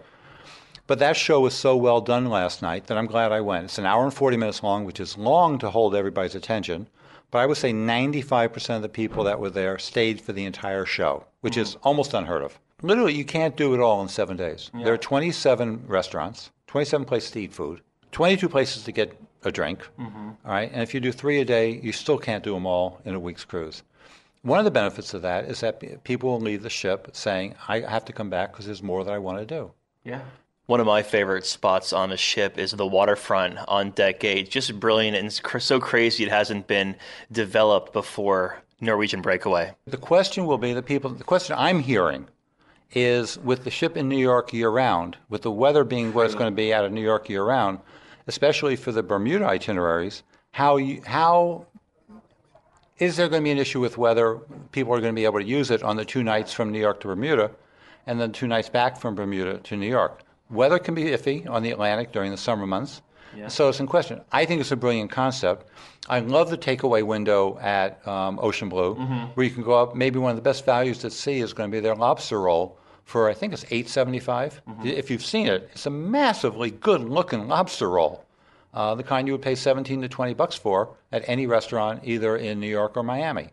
But 0.86 1.00
that 1.00 1.18
show 1.18 1.40
was 1.40 1.56
so 1.56 1.76
well 1.76 2.00
done 2.00 2.28
last 2.30 2.62
night 2.62 2.86
that 2.88 2.98
I'm 2.98 3.08
glad 3.08 3.32
I 3.32 3.42
went. 3.42 3.66
It's 3.66 3.80
an 3.80 3.88
hour 3.88 4.04
and 4.04 4.14
40 4.14 4.38
minutes 4.38 4.62
long, 4.62 4.86
which 4.86 5.00
is 5.00 5.18
long 5.18 5.58
to 5.60 5.72
hold 5.72 5.96
everybody's 5.96 6.36
attention. 6.36 6.88
But 7.32 7.40
I 7.40 7.48
would 7.48 7.58
say 7.58 7.72
95% 7.74 8.76
of 8.76 8.82
the 8.84 8.90
people 8.90 9.24
that 9.24 9.40
were 9.40 9.50
there 9.50 9.80
stayed 9.80 10.22
for 10.22 10.32
the 10.34 10.46
entire 10.46 10.86
show, 10.86 11.26
which 11.40 11.58
is 11.58 11.76
almost 11.82 12.14
unheard 12.14 12.44
of. 12.44 12.60
Literally, 12.84 13.14
you 13.14 13.26
can't 13.26 13.56
do 13.58 13.74
it 13.74 13.80
all 13.80 14.02
in 14.04 14.10
seven 14.10 14.38
days. 14.38 14.70
There 14.76 14.94
are 14.94 14.98
27 14.98 15.86
restaurants, 15.88 16.52
27 16.68 17.06
places 17.06 17.32
to 17.32 17.40
eat 17.42 17.54
food, 17.54 17.82
22 18.12 18.48
places 18.50 18.84
to 18.84 18.92
get 18.92 19.18
a 19.44 19.52
drink. 19.52 19.88
Mhm. 20.00 20.36
All 20.46 20.52
right, 20.52 20.72
and 20.72 20.82
if 20.82 20.94
you 20.94 21.00
do 21.00 21.12
three 21.12 21.40
a 21.40 21.46
day, 21.46 21.72
you 21.72 21.92
still 21.92 22.18
can't 22.18 22.44
do 22.44 22.54
them 22.54 22.66
all 22.66 23.00
in 23.06 23.16
a 23.16 23.20
week's 23.20 23.46
cruise. 23.46 23.84
One 24.44 24.60
of 24.60 24.66
the 24.66 24.72
benefits 24.72 25.14
of 25.14 25.22
that 25.22 25.46
is 25.46 25.60
that 25.60 26.04
people 26.04 26.32
will 26.32 26.40
leave 26.40 26.64
the 26.64 26.70
ship 26.70 27.10
saying, 27.14 27.56
"I 27.68 27.82
have 27.82 28.06
to 28.06 28.14
come 28.14 28.30
back 28.30 28.52
because 28.52 28.66
there's 28.66 28.82
more 28.82 29.04
that 29.04 29.14
I 29.14 29.20
want 29.20 29.38
to 29.40 29.46
do." 29.46 29.72
Yeah. 30.04 30.22
One 30.66 30.80
of 30.80 30.88
my 30.88 31.04
favorite 31.04 31.46
spots 31.46 31.92
on 31.92 32.10
the 32.10 32.18
ship 32.18 32.58
is 32.58 32.72
the 32.72 32.88
waterfront 32.88 33.60
on 33.68 33.92
Deck 33.92 34.24
8. 34.24 34.50
Just 34.50 34.80
brilliant 34.80 35.18
and 35.18 35.32
so 35.32 35.80
crazy 35.80 36.24
it 36.24 36.30
hasn't 36.30 36.66
been 36.68 36.96
developed 37.32 37.94
before 37.94 38.62
Norwegian 38.80 39.22
Breakaway. 39.22 39.74
The 39.86 39.98
question 39.98 40.46
will 40.46 40.58
be 40.58 40.74
the 40.74 40.82
people. 40.82 41.10
The 41.10 41.24
question 41.24 41.56
I'm 41.60 41.80
hearing 41.80 42.28
is 42.94 43.38
with 43.40 43.64
the 43.64 43.70
ship 43.70 43.96
in 43.96 44.10
New 44.10 44.18
York 44.18 44.54
year 44.54 44.70
round, 44.70 45.18
with 45.30 45.44
the 45.44 45.52
weather 45.52 45.84
being 45.84 46.14
what 46.14 46.26
it's 46.26 46.36
going 46.36 46.52
to 46.52 46.56
be 46.56 46.74
out 46.74 46.86
of 46.86 46.92
New 46.92 47.02
York 47.02 47.30
year 47.30 47.44
round, 47.44 47.80
especially 48.28 48.76
for 48.76 48.92
the 48.92 49.04
Bermuda 49.04 49.46
itineraries, 49.46 50.24
how 50.52 50.78
you, 50.78 51.02
how 51.06 51.66
is 53.00 53.16
there 53.18 53.28
going 53.30 53.42
to 53.42 53.44
be 53.44 53.52
an 53.52 53.58
issue 53.58 53.80
with 53.80 53.98
whether 53.98 54.36
people 54.72 54.94
are 54.94 55.02
going 55.02 55.14
to 55.14 55.20
be 55.20 55.26
able 55.26 55.40
to 55.40 55.46
use 55.46 55.72
it 55.72 55.82
on 55.84 55.96
the 55.98 56.06
two 56.06 56.24
nights 56.24 56.54
from 56.54 56.72
New 56.72 56.80
York 56.80 57.00
to 57.02 57.08
Bermuda, 57.08 57.52
and 58.08 58.20
then 58.20 58.32
two 58.32 58.48
nights 58.48 58.70
back 58.70 59.00
from 59.00 59.16
Bermuda 59.16 59.58
to 59.60 59.78
New 59.78 59.88
York? 59.90 60.22
Weather 60.50 60.80
can 60.80 60.94
be 60.96 61.04
iffy 61.06 61.50
on 61.50 61.64
the 61.64 61.72
Atlantic 61.72 62.12
during 62.12 62.32
the 62.32 62.38
summer 62.38 62.68
months. 62.68 63.02
Yeah. 63.36 63.48
So 63.48 63.70
it's 63.70 63.80
in 63.80 63.88
question. 63.88 64.20
I 64.34 64.44
think 64.44 64.60
it's 64.60 64.72
a 64.72 64.76
brilliant 64.76 65.10
concept. 65.10 65.66
I 66.10 66.20
love 66.20 66.50
the 66.50 66.58
takeaway 66.58 67.02
window 67.04 67.58
at 67.62 68.06
um, 68.06 68.38
Ocean 68.42 68.68
Blue, 68.68 68.96
Mhm. 68.96 69.30
where 69.36 69.46
you 69.46 69.52
can 69.54 69.64
go 69.64 69.72
up. 69.82 69.96
Maybe 69.96 70.20
one 70.20 70.32
of 70.32 70.36
the 70.36 70.42
best 70.42 70.66
values 70.66 71.06
at 71.06 71.14
sea 71.14 71.40
is 71.40 71.54
going 71.54 71.72
to 71.72 71.76
be 71.76 71.80
their 71.80 71.96
lobster 71.96 72.42
roll 72.42 72.78
for 73.12 73.30
I 73.30 73.34
think 73.34 73.52
it's 73.52 73.66
eight 73.72 73.90
If 74.86 75.12
you've 75.12 75.26
seen 75.26 75.48
it, 75.48 75.70
it's 75.74 75.86
a 75.86 75.90
massively 75.90 76.72
good-looking 76.72 77.48
lobster 77.50 77.90
roll, 77.90 78.24
uh, 78.74 78.96
the 78.96 79.04
kind 79.04 79.28
you 79.28 79.34
would 79.34 79.42
pay 79.42 79.56
seventeen 79.56 80.02
to 80.02 80.08
twenty 80.08 80.34
bucks 80.34 80.56
for 80.56 80.90
at 81.12 81.24
any 81.28 81.46
restaurant, 81.46 82.02
either 82.06 82.38
in 82.38 82.60
New 82.62 82.70
York 82.70 82.96
or 82.96 83.04
Miami. 83.04 83.50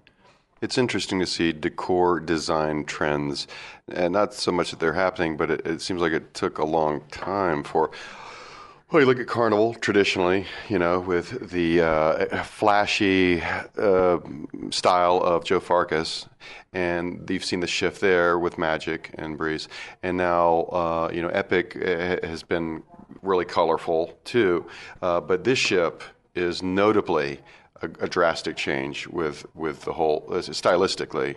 It's 0.61 0.79
interesting 0.79 1.19
to 1.21 1.27
see 1.27 1.53
decor 1.53 2.21
design 2.21 2.85
trends, 2.85 3.49
and 3.93 4.13
not 4.13 4.33
so 4.33 4.53
much 4.53 4.71
that 4.71 4.79
they're 4.79 4.93
happening, 4.93 5.37
but 5.37 5.51
it, 5.51 5.67
it 5.67 5.83
seems 5.83 6.01
like 6.01 6.13
it 6.13 6.35
took 6.35 6.59
a 6.59 6.65
long 6.65 7.03
time 7.11 7.65
for. 7.65 7.91
Well, 8.91 9.03
you 9.03 9.07
look 9.07 9.21
at 9.21 9.27
Carnival 9.27 9.75
traditionally, 9.75 10.47
you 10.71 10.79
know, 10.79 11.01
with 11.01 11.51
the 11.51 11.83
uh, 11.83 12.43
flashy 12.43 13.43
uh, 13.43 14.19
style 14.71 15.19
of 15.19 15.45
Joe 15.45 15.61
Farcus, 15.61 16.27
and 16.73 17.29
you've 17.29 17.45
seen 17.45 17.61
the 17.61 17.67
shift 17.67 18.01
there 18.01 18.39
with 18.39 18.57
Magic 18.57 19.11
and 19.19 19.37
Breeze, 19.37 19.69
and 20.03 20.17
now 20.17 20.61
uh, 20.73 21.11
you 21.13 21.21
know 21.21 21.29
Epic 21.29 21.77
uh, 21.77 22.27
has 22.27 22.43
been 22.43 22.83
really 23.21 23.45
colorful 23.45 24.19
too, 24.25 24.65
uh, 25.03 25.21
but 25.21 25.45
this 25.45 25.59
ship 25.59 26.03
is 26.35 26.63
notably 26.63 27.41
a, 27.83 27.87
a 28.01 28.09
drastic 28.09 28.57
change 28.57 29.07
with 29.09 29.47
with 29.55 29.83
the 29.83 29.93
whole 29.93 30.23
stylistically. 30.31 31.37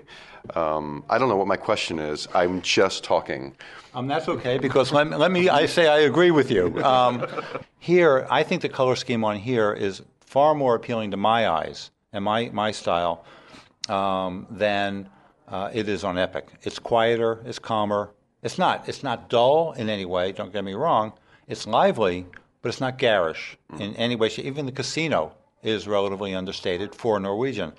Um, 0.55 1.03
I 1.09 1.17
don't 1.17 1.29
know 1.29 1.35
what 1.37 1.47
my 1.47 1.57
question 1.57 1.99
is. 1.99 2.27
I'm 2.33 2.61
just 2.61 3.03
talking. 3.03 3.55
Um, 3.93 4.07
that's 4.07 4.27
okay 4.27 4.57
because 4.57 4.91
let, 4.91 5.07
me- 5.07 5.15
let 5.17 5.31
me. 5.31 5.49
I 5.49 5.65
say 5.65 5.87
I 5.87 5.99
agree 5.99 6.31
with 6.31 6.49
you. 6.49 6.81
Um, 6.83 7.25
here, 7.79 8.25
I 8.29 8.43
think 8.43 8.61
the 8.61 8.69
color 8.69 8.95
scheme 8.95 9.23
on 9.23 9.37
here 9.37 9.71
is 9.73 10.01
far 10.21 10.55
more 10.55 10.75
appealing 10.75 11.11
to 11.11 11.17
my 11.17 11.47
eyes 11.49 11.91
and 12.13 12.23
my 12.23 12.49
my 12.53 12.71
style 12.71 13.25
um, 13.89 14.47
than 14.49 15.09
uh, 15.47 15.69
it 15.73 15.87
is 15.89 16.03
on 16.03 16.17
Epic. 16.17 16.47
It's 16.63 16.79
quieter. 16.79 17.41
It's 17.45 17.59
calmer. 17.59 18.11
It's 18.41 18.57
not. 18.57 18.87
It's 18.89 19.03
not 19.03 19.29
dull 19.29 19.73
in 19.73 19.89
any 19.89 20.05
way. 20.05 20.31
Don't 20.31 20.51
get 20.51 20.63
me 20.63 20.73
wrong. 20.73 21.13
It's 21.47 21.67
lively, 21.67 22.25
but 22.61 22.69
it's 22.69 22.79
not 22.81 22.97
garish 22.97 23.57
in 23.77 23.95
any 23.97 24.15
way. 24.15 24.29
Even 24.37 24.65
the 24.65 24.71
casino 24.71 25.33
is 25.63 25.87
relatively 25.87 26.33
understated 26.33 26.95
for 26.95 27.19
Norwegian. 27.19 27.73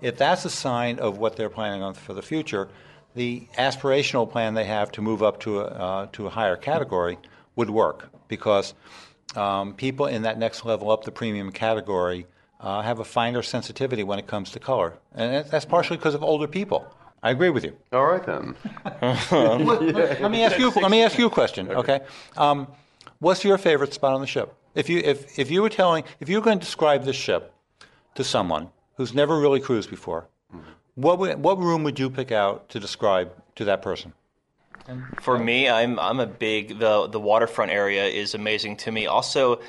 If 0.00 0.16
that's 0.16 0.44
a 0.44 0.50
sign 0.50 0.98
of 0.98 1.18
what 1.18 1.36
they're 1.36 1.50
planning 1.50 1.82
on 1.82 1.94
for 1.94 2.14
the 2.14 2.22
future, 2.22 2.68
the 3.14 3.46
aspirational 3.58 4.30
plan 4.30 4.54
they 4.54 4.64
have 4.64 4.90
to 4.92 5.02
move 5.02 5.22
up 5.22 5.40
to 5.40 5.60
a, 5.60 5.64
uh, 5.64 6.06
to 6.12 6.26
a 6.26 6.30
higher 6.30 6.56
category 6.56 7.18
would 7.56 7.70
work 7.70 8.08
because 8.28 8.74
um, 9.36 9.74
people 9.74 10.06
in 10.06 10.22
that 10.22 10.38
next 10.38 10.64
level 10.64 10.90
up 10.90 11.04
the 11.04 11.12
premium 11.12 11.52
category 11.52 12.26
uh, 12.60 12.80
have 12.82 13.00
a 13.00 13.04
finer 13.04 13.42
sensitivity 13.42 14.02
when 14.02 14.18
it 14.18 14.26
comes 14.26 14.50
to 14.50 14.60
color. 14.60 14.94
And 15.14 15.44
that's 15.46 15.64
partially 15.64 15.96
because 15.96 16.14
of 16.14 16.22
older 16.22 16.46
people. 16.46 16.86
I 17.22 17.30
agree 17.30 17.50
with 17.50 17.64
you. 17.64 17.76
All 17.92 18.06
right 18.06 18.24
then. 18.24 18.56
let 19.00 20.30
me 20.30 20.42
ask 20.42 20.58
you. 20.58 20.70
Let 20.70 20.90
me 20.90 21.02
ask 21.02 21.18
you 21.18 21.26
a 21.26 21.30
question. 21.30 21.70
Okay. 21.70 22.00
Um, 22.36 22.66
what's 23.20 23.44
your 23.44 23.58
favorite 23.58 23.94
spot 23.94 24.12
on 24.12 24.20
the 24.20 24.26
ship? 24.26 24.54
If 24.74 24.88
you 24.88 24.98
if 25.04 25.38
if 25.38 25.50
you 25.50 25.62
were 25.62 25.68
telling 25.68 26.04
if 26.20 26.28
you 26.28 26.36
were 26.36 26.44
going 26.44 26.58
to 26.58 26.64
describe 26.64 27.04
this 27.04 27.16
ship 27.16 27.52
to 28.14 28.24
someone 28.24 28.68
who's 28.96 29.14
never 29.14 29.38
really 29.38 29.60
cruised 29.60 29.90
before, 29.90 30.28
mm-hmm. 30.54 30.70
what 30.94 31.18
would, 31.18 31.38
what 31.42 31.58
room 31.58 31.82
would 31.84 31.98
you 31.98 32.10
pick 32.10 32.32
out 32.32 32.68
to 32.70 32.80
describe 32.80 33.32
to 33.56 33.64
that 33.64 33.82
person? 33.82 34.12
For 35.20 35.38
me, 35.38 35.68
I'm 35.68 35.98
I'm 35.98 36.18
a 36.20 36.26
big 36.26 36.78
the 36.78 37.06
the 37.06 37.20
waterfront 37.20 37.70
area 37.70 38.04
is 38.04 38.34
amazing 38.34 38.76
to 38.78 38.90
me. 38.90 39.06
Also, 39.06 39.60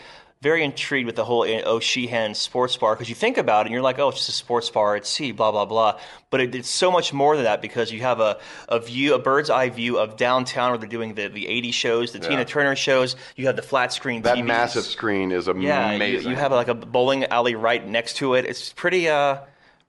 very 0.43 0.61
intrigued 0.63 1.05
with 1.07 1.15
the 1.15 1.23
whole 1.23 1.43
O'Sheehan 1.43 2.35
sports 2.35 2.75
bar 2.75 2.93
because 2.93 3.07
you 3.07 3.15
think 3.15 3.37
about 3.37 3.61
it 3.61 3.67
and 3.67 3.73
you're 3.73 3.81
like, 3.81 3.97
oh, 3.97 4.09
it's 4.09 4.17
just 4.17 4.29
a 4.29 4.33
sports 4.33 4.69
bar 4.69 4.95
at 4.97 5.07
sea, 5.07 5.31
blah 5.31 5.51
blah 5.51 5.63
blah. 5.65 5.97
But 6.29 6.41
it, 6.41 6.53
it's 6.55 6.69
so 6.69 6.91
much 6.91 7.13
more 7.13 7.35
than 7.37 7.45
that 7.45 7.61
because 7.61 7.91
you 7.93 8.01
have 8.01 8.19
a, 8.19 8.37
a 8.67 8.79
view, 8.79 9.13
a 9.13 9.19
bird's 9.19 9.49
eye 9.49 9.69
view 9.69 9.97
of 9.97 10.17
downtown 10.17 10.71
where 10.71 10.77
they're 10.77 10.89
doing 10.89 11.13
the 11.15 11.29
the 11.29 11.47
80 11.47 11.71
shows, 11.71 12.11
the 12.11 12.19
Yeah. 12.19 12.27
Tina 12.29 12.45
Turner 12.45 12.75
shows. 12.75 13.15
You 13.37 13.47
have 13.47 13.55
the 13.55 13.61
flat 13.61 13.93
screen 13.93 14.21
That 14.23 14.37
TVs. 14.37 14.45
massive 14.45 14.83
screen 14.83 15.31
is 15.31 15.47
amazing. 15.47 15.67
Yeah, 15.69 15.89
you, 15.91 15.95
amazing. 15.95 16.29
you 16.31 16.35
have 16.35 16.51
like 16.51 16.67
a 16.67 16.75
bowling 16.75 17.23
alley 17.25 17.55
right 17.55 17.87
next 17.87 18.17
to 18.17 18.33
it. 18.35 18.45
It's 18.45 18.73
pretty 18.73 19.07
uh 19.09 19.37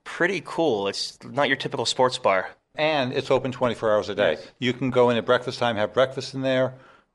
pretty 0.05 0.41
cool. 0.45 0.87
It's 0.89 1.19
not 1.25 1.49
your 1.49 1.57
typical 1.57 1.85
sports 1.85 2.17
bar. 2.19 2.49
And 2.77 3.13
it's 3.13 3.31
open 3.31 3.53
24 3.53 3.95
hours 3.95 4.09
a 4.09 4.15
day. 4.15 4.37
You 4.59 4.73
can 4.73 4.91
go 4.91 5.11
in 5.11 5.17
at 5.17 5.25
breakfast 5.27 5.59
time, 5.59 5.77
have 5.77 5.93
breakfast 5.95 6.35
in 6.35 6.43
there, 6.43 6.75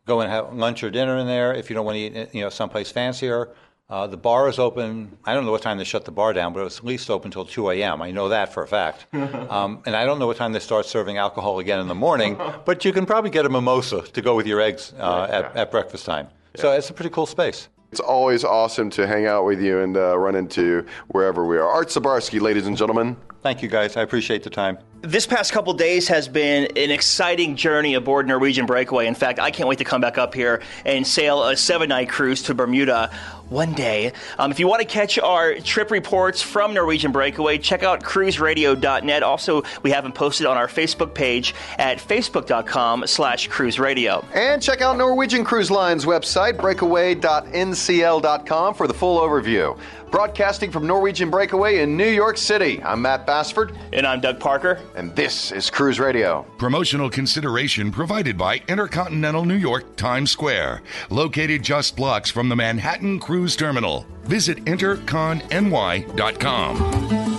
go 0.09 0.21
and 0.21 0.29
have 0.29 0.53
lunch 0.53 0.83
or 0.83 0.89
dinner 0.89 1.17
in 1.17 1.27
there 1.27 1.53
if 1.53 1.69
you 1.69 1.73
don't 1.75 1.85
want 1.85 1.95
to 1.95 2.01
eat, 2.01 2.33
you 2.33 2.41
know, 2.41 2.49
someplace 2.49 2.91
fancier. 2.91 3.49
Uh, 3.89 4.05
the 4.05 4.17
bar 4.17 4.47
is 4.47 4.59
open. 4.59 5.17
I 5.25 5.33
don't 5.33 5.45
know 5.45 5.51
what 5.51 5.63
time 5.63 5.79
they 5.79 5.83
shut 5.83 6.05
the 6.05 6.11
bar 6.11 6.31
down, 6.31 6.53
but 6.53 6.63
it's 6.63 6.77
at 6.77 6.85
least 6.85 7.09
open 7.09 7.29
until 7.29 7.43
2 7.43 7.71
a.m. 7.71 8.03
I 8.03 8.11
know 8.11 8.29
that 8.29 8.53
for 8.53 8.61
a 8.61 8.67
fact. 8.67 9.07
um, 9.13 9.81
and 9.87 9.95
I 9.95 10.05
don't 10.05 10.19
know 10.19 10.27
what 10.27 10.37
time 10.37 10.53
they 10.53 10.59
start 10.59 10.85
serving 10.85 11.17
alcohol 11.17 11.57
again 11.57 11.79
in 11.79 11.87
the 11.87 11.95
morning, 11.95 12.39
but 12.65 12.85
you 12.85 12.93
can 12.93 13.07
probably 13.07 13.31
get 13.31 13.45
a 13.45 13.49
mimosa 13.49 14.01
to 14.01 14.21
go 14.21 14.35
with 14.35 14.45
your 14.45 14.61
eggs 14.61 14.93
uh, 14.99 15.27
at, 15.29 15.55
at 15.55 15.71
breakfast 15.71 16.05
time. 16.05 16.27
So 16.55 16.71
it's 16.71 16.89
a 16.89 16.93
pretty 16.93 17.09
cool 17.09 17.25
space. 17.25 17.67
It's 17.91 17.99
always 17.99 18.43
awesome 18.43 18.89
to 18.91 19.07
hang 19.07 19.25
out 19.25 19.45
with 19.45 19.61
you 19.61 19.79
and 19.79 19.97
uh, 19.97 20.17
run 20.17 20.35
into 20.35 20.85
wherever 21.07 21.45
we 21.45 21.57
are. 21.57 21.67
Art 21.67 21.87
Sbarsky, 21.87 22.39
ladies 22.39 22.67
and 22.67 22.77
gentlemen. 22.77 23.17
Thank 23.41 23.63
you, 23.63 23.69
guys. 23.69 23.97
I 23.97 24.01
appreciate 24.01 24.43
the 24.43 24.49
time. 24.49 24.77
This 25.01 25.25
past 25.25 25.53
couple 25.53 25.73
days 25.73 26.09
has 26.09 26.27
been 26.27 26.65
an 26.75 26.91
exciting 26.91 27.55
journey 27.55 27.93
aboard 27.93 28.27
Norwegian 28.27 28.65
Breakaway. 28.65 29.07
In 29.07 29.15
fact, 29.15 29.39
I 29.39 29.49
can't 29.49 29.69
wait 29.69 29.77
to 29.77 29.85
come 29.85 30.01
back 30.01 30.17
up 30.17 30.33
here 30.33 30.61
and 30.85 31.07
sail 31.07 31.43
a 31.45 31.55
seven 31.55 31.87
night 31.87 32.09
cruise 32.09 32.43
to 32.43 32.53
Bermuda. 32.53 33.09
One 33.49 33.73
day. 33.73 34.13
Um, 34.37 34.51
if 34.51 34.59
you 34.59 34.67
want 34.67 34.81
to 34.81 34.87
catch 34.87 35.17
our 35.19 35.55
trip 35.55 35.91
reports 35.91 36.41
from 36.41 36.73
Norwegian 36.73 37.11
Breakaway, 37.11 37.57
check 37.57 37.83
out 37.83 38.01
cruiseradio.net. 38.03 39.23
Also, 39.23 39.63
we 39.83 39.91
have 39.91 40.03
them 40.03 40.13
posted 40.13 40.47
on 40.47 40.57
our 40.57 40.67
Facebook 40.67 41.13
page 41.13 41.55
at 41.77 41.97
facebook.com 41.97 43.07
slash 43.07 43.49
cruiseradio. 43.49 44.25
And 44.33 44.61
check 44.61 44.81
out 44.81 44.97
Norwegian 44.97 45.43
Cruise 45.43 45.71
Line's 45.71 46.05
website, 46.05 46.59
breakaway.ncl.com, 46.59 48.73
for 48.73 48.87
the 48.87 48.93
full 48.93 49.19
overview. 49.19 49.77
Broadcasting 50.11 50.71
from 50.71 50.87
Norwegian 50.87 51.29
Breakaway 51.29 51.83
in 51.83 51.95
New 51.95 52.09
York 52.09 52.37
City, 52.37 52.81
I'm 52.83 53.03
Matt 53.03 53.27
Bassford. 53.27 53.77
And 53.93 54.07
I'm 54.07 54.19
Doug 54.19 54.39
Parker. 54.39 54.79
And 54.95 55.15
this 55.15 55.51
is 55.51 55.69
Cruise 55.69 55.99
Radio. 55.99 56.47
Promotional 56.57 57.11
consideration 57.11 57.91
provided 57.91 58.35
by 58.35 58.63
Intercontinental 58.67 59.45
New 59.45 59.53
York 59.53 59.95
Times 59.97 60.31
Square, 60.31 60.81
located 61.11 61.61
just 61.61 61.95
blocks 61.95 62.31
from 62.31 62.49
the 62.49 62.55
Manhattan 62.55 63.19
Cruise 63.39 63.55
Terminal. 63.55 64.05
Visit 64.25 64.67
interconny.com. 64.67 67.38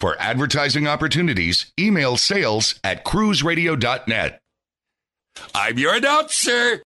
For 0.00 0.16
advertising 0.18 0.86
opportunities, 0.86 1.72
email 1.78 2.16
sales 2.16 2.80
at 2.82 3.04
cruiseradio.net. 3.04 4.40
I'm 5.54 5.78
your 5.78 5.94
announcer. 5.94 6.78